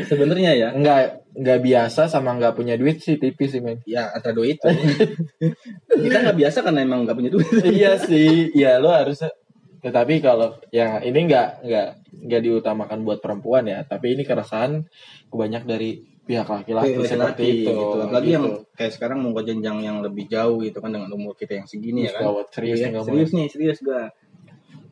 Sebenarnya 0.07 0.53
ya, 0.57 0.69
nggak 0.75 1.01
nggak 1.33 1.59
biasa 1.65 2.13
sama 2.13 2.37
nggak 2.37 2.55
punya 2.57 2.77
duit 2.77 3.01
sih 3.01 3.17
tipis 3.17 3.57
sih 3.57 3.65
men. 3.65 3.81
ya 3.89 4.13
antara 4.13 4.37
dua 4.37 4.53
itu. 4.53 4.69
kita 6.05 6.19
nggak 6.29 6.39
biasa 6.39 6.59
karena 6.61 6.81
emang 6.85 7.09
nggak 7.09 7.17
punya 7.17 7.31
duit. 7.33 7.49
iya 7.79 7.97
sih, 7.97 8.53
ya 8.53 8.77
lo 8.83 8.93
harus. 8.93 9.25
Tetapi 9.83 10.23
kalau 10.23 10.61
yang 10.71 11.01
ini 11.03 11.27
nggak 11.27 11.49
nggak 11.65 11.89
nggak 12.29 12.43
diutamakan 12.45 12.99
buat 13.03 13.19
perempuan 13.25 13.65
ya, 13.67 13.83
tapi 13.89 14.15
ini 14.15 14.23
keresahan 14.23 14.85
banyak 15.33 15.65
dari 15.65 16.13
pihak 16.23 16.47
laki-laki 16.47 17.03
seperti 17.03 17.67
itu. 17.67 17.73
gitu. 17.75 17.99
Apalagi 17.99 18.31
gitu. 18.31 18.37
yang 18.39 18.47
kayak 18.79 18.93
sekarang 18.95 19.19
mau 19.27 19.35
ke 19.35 19.43
jenjang 19.43 19.79
yang 19.83 19.99
lebih 20.05 20.31
jauh 20.31 20.63
gitu 20.63 20.79
kan 20.79 20.95
dengan 20.95 21.11
umur 21.11 21.35
kita 21.35 21.59
yang 21.59 21.67
segini 21.67 22.07
ya 22.07 22.15
kan. 22.15 22.47
Serius 22.55 22.79
ngomong. 22.87 23.07
serius 23.09 23.31
nih, 23.35 23.47
serius 23.51 23.79
gua. 23.83 24.07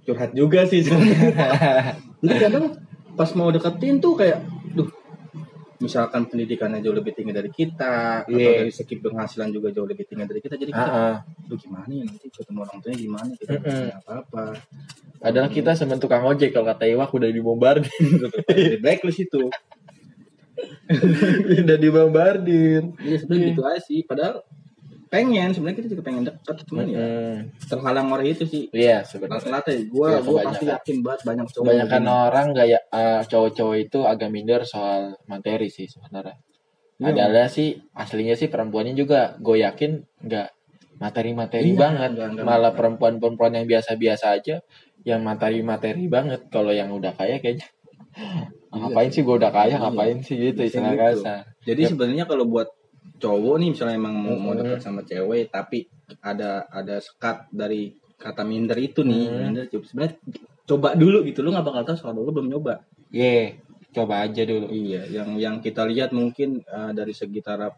Curhat 0.03 0.33
juga 0.35 0.67
sih 0.67 0.83
sebenarnya. 0.83 1.95
Kadang 2.43 2.90
pas 3.21 3.29
mau 3.37 3.53
deketin 3.53 4.01
tuh 4.01 4.17
kayak, 4.17 4.41
duh, 4.73 4.89
misalkan 5.77 6.25
pendidikannya 6.25 6.81
jauh 6.81 6.97
lebih 6.97 7.13
tinggi 7.13 7.37
dari 7.37 7.53
kita, 7.53 8.25
atau 8.25 8.33
Iya. 8.33 8.65
dari 8.65 8.73
segi 8.73 8.97
penghasilan 8.97 9.53
juga 9.53 9.69
jauh 9.69 9.85
lebih 9.85 10.09
tinggi 10.09 10.25
dari 10.25 10.41
kita, 10.41 10.57
jadi 10.57 10.73
kita, 10.73 10.89
ah. 10.89 11.19
duh 11.45 11.59
gimana 11.61 11.93
ya 11.93 12.05
nanti 12.09 12.33
ketemu 12.33 12.65
orang 12.65 12.79
tuanya 12.81 12.97
gimana, 12.97 13.31
kita 13.37 13.53
punya 13.61 13.97
apa-apa. 14.01 14.45
Padahal 15.21 15.49
kita 15.53 15.77
semen 15.77 16.01
tukang 16.01 16.25
ojek 16.25 16.57
kalau 16.57 16.65
kata 16.65 16.89
Iwak 16.89 17.13
udah 17.13 17.29
dibombardir, 17.29 17.93
Di 18.57 18.81
blacklist 18.81 19.21
itu. 19.29 19.53
udah 21.65 21.77
dibombardir. 21.77 22.83
Iya 23.05 23.17
sebenarnya 23.21 23.49
gitu 23.53 23.63
aja 23.69 23.81
sih. 23.85 24.01
Padahal 24.05 24.45
pengen 25.11 25.51
sebenarnya 25.51 25.77
kita 25.77 25.89
juga 25.91 26.03
pengen 26.03 26.23
deket 26.25 26.57
cuman 26.65 26.87
ya 26.87 26.99
Mm, 27.01 27.37
terhalang 27.67 28.07
oleh 28.09 28.31
itu 28.31 28.45
sih 28.45 28.63
Iya 28.71 29.03
sebenarnya. 29.03 29.43
rata-rata 29.43 29.71
ya 29.71 29.83
gue 29.85 30.07
Iya, 30.09 30.19
gue 30.21 30.37
pasti 30.41 30.65
yakin 30.67 30.97
banget 31.01 31.21
banyak 31.25 31.47
cowok 31.49 31.65
Kebanyakan 31.67 32.01
yang 32.01 32.19
orang 32.25 32.47
gaya 32.53 32.79
eh, 32.89 33.21
cowok-cowok 33.25 33.77
itu 33.81 33.99
agak 34.05 34.29
minder 34.29 34.63
soal 34.63 35.01
materi 35.25 35.67
sih 35.67 35.85
sebenarnya. 35.85 36.39
Iya. 36.97 37.11
Adalah 37.11 37.47
sih 37.49 37.69
aslinya 37.93 38.35
sih 38.35 38.47
perempuannya 38.47 38.95
juga 38.95 39.35
gue 39.37 39.57
yakin 39.59 39.91
nggak 40.21 40.49
materi-materi 40.97 41.69
Iya, 41.69 41.81
banget. 41.81 42.11
nggak- 42.13 42.31
nggak 42.33 42.45
Malah 42.47 42.73
perempuan-perempuan 42.73 43.53
yang 43.53 43.67
biasa-biasa 43.67 44.27
aja 44.33 44.57
yang 45.03 45.21
materi-materi 45.21 46.07
banget. 46.07 46.47
Kalau 46.47 46.71
yang 46.71 46.89
udah 46.91 47.11
kaya 47.13 47.39
kayaknya 47.39 47.67
ngapain 48.71 49.09
sih 49.09 49.23
gue 49.23 49.35
udah 49.35 49.51
kaya 49.51 49.75
Iya. 49.75 49.79
ngapain 49.81 50.19
sih 50.21 50.37
gitu 50.39 50.61
Bisa 50.61 50.79
istilah 50.79 50.93
gitu. 50.93 51.23
kasar. 51.25 51.41
Jadi 51.61 51.81
Yep. 51.83 51.91
sebenarnya 51.91 52.25
kalau 52.25 52.47
buat 52.47 52.69
cowok 53.21 53.55
nih 53.61 53.69
misalnya 53.71 53.97
emang 54.01 54.15
mau, 54.17 54.35
mau 54.35 54.53
Mm-mm. 54.53 54.65
dekat 54.65 54.81
sama 54.81 55.05
cewek 55.05 55.53
tapi 55.53 55.85
ada 56.25 56.65
ada 56.67 56.97
sekat 56.99 57.53
dari 57.53 57.93
kata 58.17 58.43
minder 58.43 58.77
itu 58.77 59.05
nih 59.05 59.25
Mm. 59.29 59.39
minder 59.45 59.65
coba 59.69 59.85
sebenarnya 59.85 60.15
coba 60.65 60.89
dulu 60.97 61.19
gitu 61.23 61.39
lu 61.41 61.53
nggak 61.53 61.67
bakal 61.67 61.83
tahu 61.85 61.97
soal 61.97 62.13
lu 62.15 62.33
belum 62.33 62.49
nyoba 62.49 62.81
Ye, 63.11 63.59
coba 63.91 64.23
aja 64.23 64.47
dulu. 64.47 64.71
iya 64.71 65.03
yang 65.05 65.35
yang 65.35 65.57
kita 65.59 65.83
lihat 65.83 66.15
mungkin 66.15 66.63
uh, 66.65 66.95
dari 66.95 67.11
segi 67.11 67.43
taraf 67.43 67.75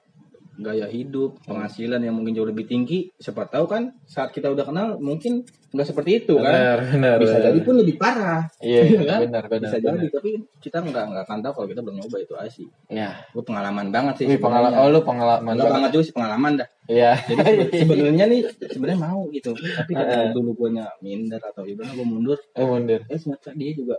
gaya 0.52 0.84
hidup 0.84 1.40
penghasilan 1.42 1.98
yang 1.98 2.12
mungkin 2.12 2.36
jauh 2.36 2.44
lebih 2.44 2.68
tinggi 2.68 3.08
siapa 3.16 3.48
tahu 3.48 3.64
kan 3.64 3.96
saat 4.04 4.30
kita 4.30 4.52
udah 4.52 4.68
kenal 4.68 4.88
mungkin 5.00 5.48
nggak 5.72 5.86
seperti 5.86 6.10
itu 6.20 6.34
kan 6.36 6.52
Benar, 6.52 6.78
benar. 6.86 7.16
bisa 7.16 7.32
benar. 7.34 7.46
jadi 7.48 7.60
pun 7.60 7.74
lebih 7.74 7.96
parah 7.96 8.42
Iya, 8.60 8.80
Iya 8.84 9.00
kan? 9.10 9.18
benar, 9.24 9.42
benar. 9.46 9.62
bisa 9.64 9.76
benar. 9.78 9.92
jadi 9.94 10.06
tapi 10.12 10.30
kita 10.60 10.76
nggak 10.78 11.04
nggak 11.08 11.22
akan 11.24 11.38
tahu 11.40 11.52
kalau 11.54 11.68
kita 11.68 11.80
belum 11.80 11.96
nyoba 11.96 12.16
itu 12.18 12.34
aja 12.34 12.50
sih 12.50 12.66
Ya, 12.86 13.10
gue 13.26 13.40
pengalaman 13.40 13.86
banget 13.88 14.14
sih 14.14 14.26
Wih, 14.28 14.36
pengalaman. 14.36 14.76
Oh, 14.76 14.86
lu 14.86 15.00
pengalaman 15.00 15.52
Enggak 15.52 15.72
banget 15.72 15.90
juga 15.90 16.04
sih 16.04 16.12
pengalaman 16.12 16.52
dah. 16.54 16.68
Iya. 16.84 17.12
Jadi 17.18 17.40
sebe- 17.40 17.70
sebenarnya 17.80 18.24
nih 18.26 18.40
sebenarnya 18.68 19.00
mau 19.00 19.20
gitu. 19.28 19.50
Tapi 19.52 19.90
karena 19.90 20.28
dulu 20.30 20.50
gue 20.54 20.68
minder 21.00 21.40
atau 21.40 21.62
gimana 21.62 21.90
gue 21.90 22.04
mundur, 22.04 22.38
Eh, 22.52 22.60
mundur. 22.62 23.00
eh 23.02 23.16
ternyata 23.16 23.50
dia 23.54 23.70
juga 23.72 23.96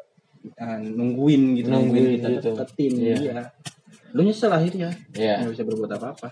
uh, 0.53 0.77
nungguin 0.77 1.41
gitu, 1.57 1.67
Nungguin 1.67 2.05
kita 2.15 2.27
gitu. 2.31 2.49
deketin 2.53 2.91
Iya. 2.95 3.15
dia. 3.17 3.43
Lu 4.13 4.21
nyesel 4.21 4.51
akhirnya, 4.51 4.93
Iya. 5.11 5.41
nggak 5.41 5.51
bisa 5.51 5.63
berbuat 5.65 5.91
apa-apa. 5.91 6.29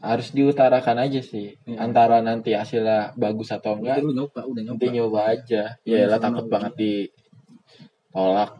Harus 0.00 0.30
diutarakan 0.30 0.96
aja 1.00 1.20
sih 1.20 1.58
Iya. 1.60 1.76
antara 1.80 2.18
nanti 2.20 2.52
hasilnya 2.52 3.12
bagus 3.14 3.50
atau 3.50 3.74
enggak 3.74 3.98
Itu 3.98 4.06
lu 4.06 4.12
nyoba, 4.16 4.40
udah 4.42 4.62
nyoba. 4.62 4.74
nanti 4.74 4.86
nyoba 4.88 5.20
aja 5.28 5.62
Iya, 5.82 5.96
ya 5.96 6.06
lah 6.06 6.18
takut 6.18 6.46
banget 6.46 6.72
ditolak 6.76 8.50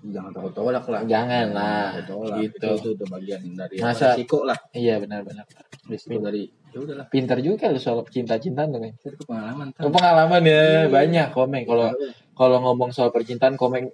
Jangan 0.00 0.30
takut 0.30 0.52
tolak 0.54 0.84
lah. 0.86 1.00
jangan 1.04 1.46
lah 1.50 1.90
tolak. 2.02 2.38
gitu 2.40 2.70
Itu, 2.70 2.70
itu 2.72 2.88
udah 2.94 3.06
bagian 3.10 3.40
dari 3.52 3.76
Masa- 3.78 4.14
risiko 4.14 4.38
lah. 4.42 4.56
iya 4.72 4.96
benar-benar 4.96 5.44
Risiko 5.84 6.16
dari 6.18 6.46
ya 6.68 6.78
udahlah. 6.78 7.06
pintar 7.08 7.38
juga 7.38 7.66
lu 7.66 7.76
soal 7.76 8.04
cinta-cintaan 8.06 8.68
tuh 8.70 8.78
men 8.78 8.92
Itu 8.94 9.24
pengalaman. 9.24 9.66
Oh, 9.74 9.90
pengalaman 9.90 10.42
ya 10.42 10.62
Iya. 10.62 10.82
banyak 10.88 11.26
komen 11.30 11.62
kalau 11.64 11.88
kalau 12.32 12.56
ngomong 12.62 12.90
soal 12.90 13.10
percintaan 13.10 13.54
komen 13.54 13.90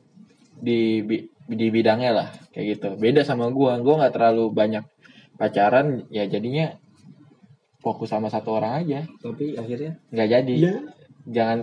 di 0.55 1.03
di 1.45 1.67
bidangnya 1.69 2.13
lah 2.13 2.29
kayak 2.51 2.67
gitu 2.75 2.89
beda 2.95 3.21
sama 3.23 3.49
gua 3.49 3.77
gua 3.79 3.99
nggak 4.01 4.15
terlalu 4.15 4.45
banyak 4.51 4.85
pacaran 5.35 6.05
ya 6.09 6.25
jadinya 6.25 6.77
fokus 7.85 8.09
sama 8.09 8.33
satu 8.33 8.57
orang 8.57 8.81
aja. 8.81 9.05
Tapi 9.21 9.61
akhirnya? 9.61 10.01
Nggak 10.09 10.29
jadi. 10.33 10.55
Iya. 10.57 10.75
jangan 11.25 11.59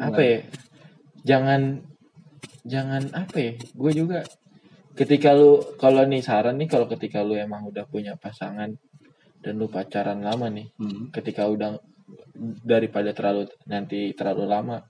apa 0.00 0.20
ya? 0.20 0.38
Jangan 1.24 1.60
jangan 2.68 3.02
apa 3.16 3.36
ya? 3.40 3.52
Gue 3.72 3.92
juga 3.96 4.20
ketika 4.92 5.32
lu 5.32 5.64
kalau 5.80 6.04
nih 6.04 6.20
saran 6.20 6.60
nih 6.60 6.68
kalau 6.68 6.84
ketika 6.84 7.24
lu 7.24 7.32
emang 7.32 7.64
udah 7.72 7.88
punya 7.88 8.12
pasangan 8.20 8.76
dan 9.40 9.52
lu 9.56 9.66
pacaran 9.72 10.20
lama 10.20 10.52
nih 10.52 10.68
Hmm. 10.76 11.08
ketika 11.08 11.48
udah 11.48 11.80
daripada 12.64 13.16
terlalu 13.16 13.48
nanti 13.64 14.12
terlalu 14.12 14.44
lama 14.44 14.84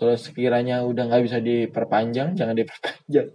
kalau 0.00 0.16
sekiranya 0.16 0.80
udah 0.88 1.04
nggak 1.04 1.24
bisa 1.28 1.38
diperpanjang 1.44 2.32
jangan 2.32 2.56
diperpanjang 2.56 3.28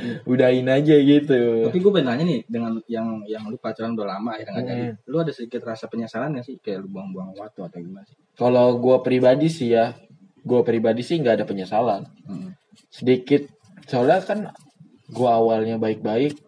udahin 0.32 0.68
aja 0.68 0.94
gitu 0.96 1.68
Tapi 1.68 1.78
gue 1.78 1.92
pengen 1.92 2.06
nanya 2.08 2.24
nih 2.24 2.40
dengan 2.48 2.72
yang 2.88 3.22
yang 3.28 3.44
lu 3.48 3.56
pacaran 3.60 3.92
udah 3.92 4.08
lama 4.18 4.34
akhirnya 4.36 4.60
nggak. 4.62 4.76
Hmm. 4.78 4.94
Lu 5.06 5.16
ada 5.20 5.32
sedikit 5.34 5.62
rasa 5.68 5.86
penyesalan 5.86 6.34
gak 6.38 6.46
sih 6.48 6.56
kayak 6.58 6.82
lu 6.84 6.88
buang-buang 6.92 7.36
waktu 7.36 7.60
atau 7.62 7.78
gimana 7.78 8.06
sih? 8.08 8.16
kalau 8.32 8.80
gue 8.80 8.96
pribadi 9.04 9.48
sih 9.52 9.76
ya 9.76 9.92
gue 10.42 10.60
pribadi 10.64 11.04
sih 11.04 11.20
nggak 11.20 11.36
ada 11.42 11.46
penyesalan 11.46 12.02
Hmm. 12.24 12.54
sedikit 12.88 13.44
soalnya 13.84 14.22
kan 14.24 14.38
gue 15.10 15.28
awalnya 15.28 15.76
baik-baik 15.76 16.38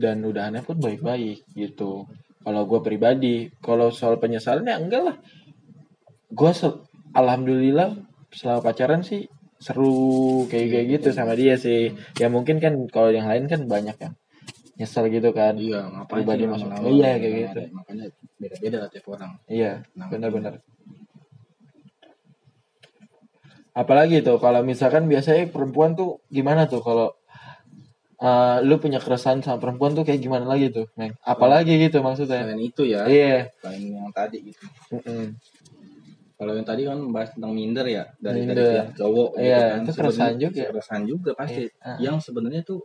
dan 0.00 0.24
udahannya 0.24 0.64
pun 0.64 0.80
baik-baik 0.80 1.44
gitu 1.54 2.08
kalau 2.40 2.62
gue 2.66 2.80
pribadi 2.80 3.52
kalau 3.60 3.92
soal 3.92 4.16
penyesalan 4.16 4.64
ya 4.66 4.80
enggak 4.80 5.02
lah 5.06 5.16
gue 6.32 6.50
alhamdulillah 7.14 8.00
selama 8.32 8.60
pacaran 8.64 9.02
sih 9.04 9.28
seru 9.60 9.92
kayak 10.48 10.66
kayak 10.72 10.86
gitu 10.90 11.08
sama 11.12 11.36
dia 11.36 11.54
sih 11.54 11.92
ya 12.16 12.26
mungkin 12.26 12.56
kan 12.58 12.72
kalau 12.88 13.12
yang 13.12 13.28
lain 13.28 13.44
kan 13.44 13.60
banyak 13.64 13.92
yang 13.94 14.14
nyesel 14.74 15.04
gitu 15.06 15.30
kan 15.30 15.60
Iya, 15.60 15.84
ngapain 15.86 16.24
Pribadi 16.24 16.42
sih 16.42 16.48
masuk. 16.48 16.68
Iya, 16.88 17.10
gitu 17.12 17.20
kayak 17.20 17.20
kan, 17.20 17.36
gitu. 17.36 17.60
ada- 17.60 17.72
Makanya 17.76 18.04
beda-beda 18.40 18.76
lah 18.80 18.88
tiap 18.88 19.06
orang. 19.12 19.32
iya 19.46 19.72
Nah, 19.92 20.06
benar-benar 20.08 20.54
apalagi 23.72 24.20
tuh 24.20 24.36
kalau 24.36 24.60
misalkan 24.62 25.06
biasanya 25.06 25.46
perempuan 25.46 25.94
tuh 25.94 26.18
gimana 26.28 26.66
tuh 26.66 26.80
kalau 26.80 27.12
eh, 28.18 28.56
lu 28.60 28.76
punya 28.76 28.98
keresahan 28.98 29.40
sama 29.40 29.56
perempuan 29.56 29.92
tuh 29.92 30.02
kayak 30.02 30.20
gimana 30.20 30.44
lagi 30.44 30.68
tuh 30.68 30.88
Neng? 30.96 31.12
apalagi 31.22 31.78
gitu 31.78 32.00
maksudnya 32.00 32.44
Selain 32.44 32.60
itu 32.60 32.82
ya, 32.84 33.06
iya 33.06 33.48
selain 33.62 33.84
yang 33.94 34.10
tadi 34.12 34.38
gitu. 34.42 34.64
Mm-mm. 34.92 35.24
Kalau 36.40 36.56
yang 36.56 36.64
tadi 36.64 36.82
kan 36.82 36.96
membahas 36.96 37.30
tentang 37.30 37.52
minder 37.52 37.84
ya 37.84 38.08
dari 38.16 38.40
Minder. 38.42 38.56
dari 38.56 38.72
pihak 38.72 38.88
cowok 38.96 39.28
gitu 39.30 39.44
Iya, 39.44 39.60
kan. 39.60 39.78
itu 39.78 39.92
keresahan 39.92 40.34
juga. 40.40 40.62
Keresahan 40.66 41.04
juga 41.04 41.30
pasti. 41.36 41.64
Iya. 41.68 41.92
Yang 42.00 42.16
sebenarnya 42.24 42.62
tuh 42.64 42.80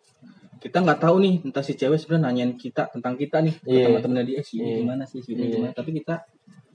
kita 0.57 0.77
nggak 0.77 0.99
tahu 0.99 1.15
nih 1.17 1.33
entah 1.41 1.61
si 1.61 1.73
cewek 1.73 1.95
sebenarnya 1.95 2.25
nanyain 2.27 2.53
kita 2.53 2.91
tentang 2.91 3.15
kita 3.15 3.39
nih 3.39 3.55
Iya. 3.63 3.85
teman-temannya 3.87 4.25
dia 4.25 4.41
si 4.41 4.59
ini 4.59 4.67
Iya. 4.67 4.77
gimana 4.81 5.03
sih 5.05 5.19
si 5.19 5.31
ini 5.31 5.41
Iya. 5.41 5.51
gimana 5.55 5.71
tapi 5.71 5.91
kita 5.93 6.15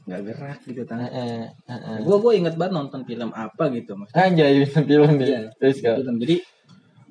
nggak 0.01 0.21
gerak 0.25 0.59
gitu 0.65 0.83
kan. 0.85 0.99
Heeh, 1.03 1.45
heeh. 1.69 1.97
Gue 2.01 2.17
gue 2.19 2.33
inget 2.35 2.55
banget 2.57 2.73
nonton 2.75 3.01
film 3.05 3.31
apa 3.31 3.65
gitu 3.69 3.93
mas. 3.95 4.09
Anjay 4.11 4.65
film 4.89 5.11
nih. 5.15 5.29
Iya. 5.29 5.41
Terus. 5.55 5.77
Film. 5.79 6.17
Jadi 6.17 6.37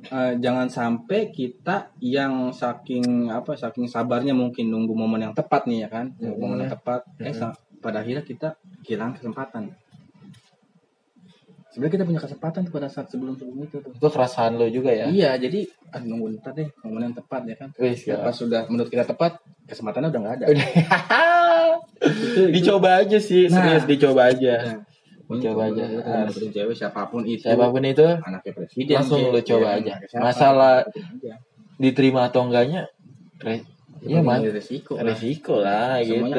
eh, 0.02 0.34
jangan 0.40 0.66
sampai 0.66 1.28
kita 1.28 1.92
yang 2.00 2.50
saking 2.50 3.28
apa 3.28 3.54
saking 3.54 3.86
sabarnya 3.86 4.32
mungkin 4.32 4.66
nunggu 4.68 4.96
momen 4.96 5.22
yang 5.22 5.36
tepat 5.36 5.68
nih 5.68 5.84
ya 5.84 5.90
kan 5.92 6.16
nunggu 6.16 6.40
momen 6.40 6.58
yang 6.64 6.72
tepat 6.72 7.04
eh 7.20 7.30
Mhm. 7.30 7.36
sa- 7.36 7.60
pada 7.80 8.00
akhirnya 8.00 8.22
kita 8.22 8.56
kehilangan 8.82 9.16
kesempatan 9.16 9.64
sebenarnya 11.70 11.94
kita 11.96 12.06
punya 12.06 12.20
kesempatan 12.20 12.60
tuh 12.62 12.74
pada 12.74 12.88
saat 12.88 13.08
sebelum 13.08 13.34
sebelum 13.34 13.62
itu 13.64 13.78
tuh 13.78 13.92
Itu 13.92 14.08
keresahan 14.08 14.54
lo 14.54 14.66
juga 14.68 14.90
ya. 14.92 15.06
iya 15.08 15.32
jadi 15.36 15.64
ah, 15.90 16.02
nunggu 16.02 16.38
ntar 16.38 16.54
deh 16.54 16.68
momen 16.82 17.02
yang 17.06 17.16
tepat 17.16 17.42
ya 17.46 17.56
kan 17.56 17.70
Wis 17.78 18.04
Ya, 18.04 18.18
pas 18.20 18.34
sudah 18.34 18.66
menurut 18.66 18.88
kita 18.88 19.06
tepat 19.06 19.38
kesempatannya 19.64 20.10
udah 20.10 20.20
nggak 20.20 20.36
ada 20.36 20.46
itu, 20.50 20.64
itu- 22.02 22.50
dicoba 22.52 22.90
aja 22.98 23.18
sih, 23.18 23.46
Nah. 23.46 23.54
serius 23.56 23.84
dicoba 23.86 24.22
aja. 24.28 24.56
Nah, 24.66 24.82
Dicoba 25.30 25.70
aja. 25.70 25.84
dapetin 26.26 26.50
cewek 26.50 26.74
siapa 26.74 27.06
pun 27.06 27.22
itu 27.22 27.46
Siapa 27.46 27.70
pun 27.70 27.86
itu 27.86 28.02
anaknya 28.02 28.50
presiden 28.52 28.98
Langsung 28.98 29.22
lu 29.22 29.38
coba 29.40 29.68
ya, 29.70 29.94
aja. 29.94 29.94
Masalah- 30.18 30.90
aja. 30.90 31.34
diterima 31.78 32.26
atau 32.26 32.44
enggaknya, 32.44 32.90
re- 33.38 33.62
iya 34.02 34.20
Itu 34.20 34.26
mas, 34.26 34.42
resiko 34.44 34.92
lah. 34.96 35.06
resiko 35.06 35.56
lah 35.60 36.02
Semuanya 36.02 36.18
gitu. 36.26 36.34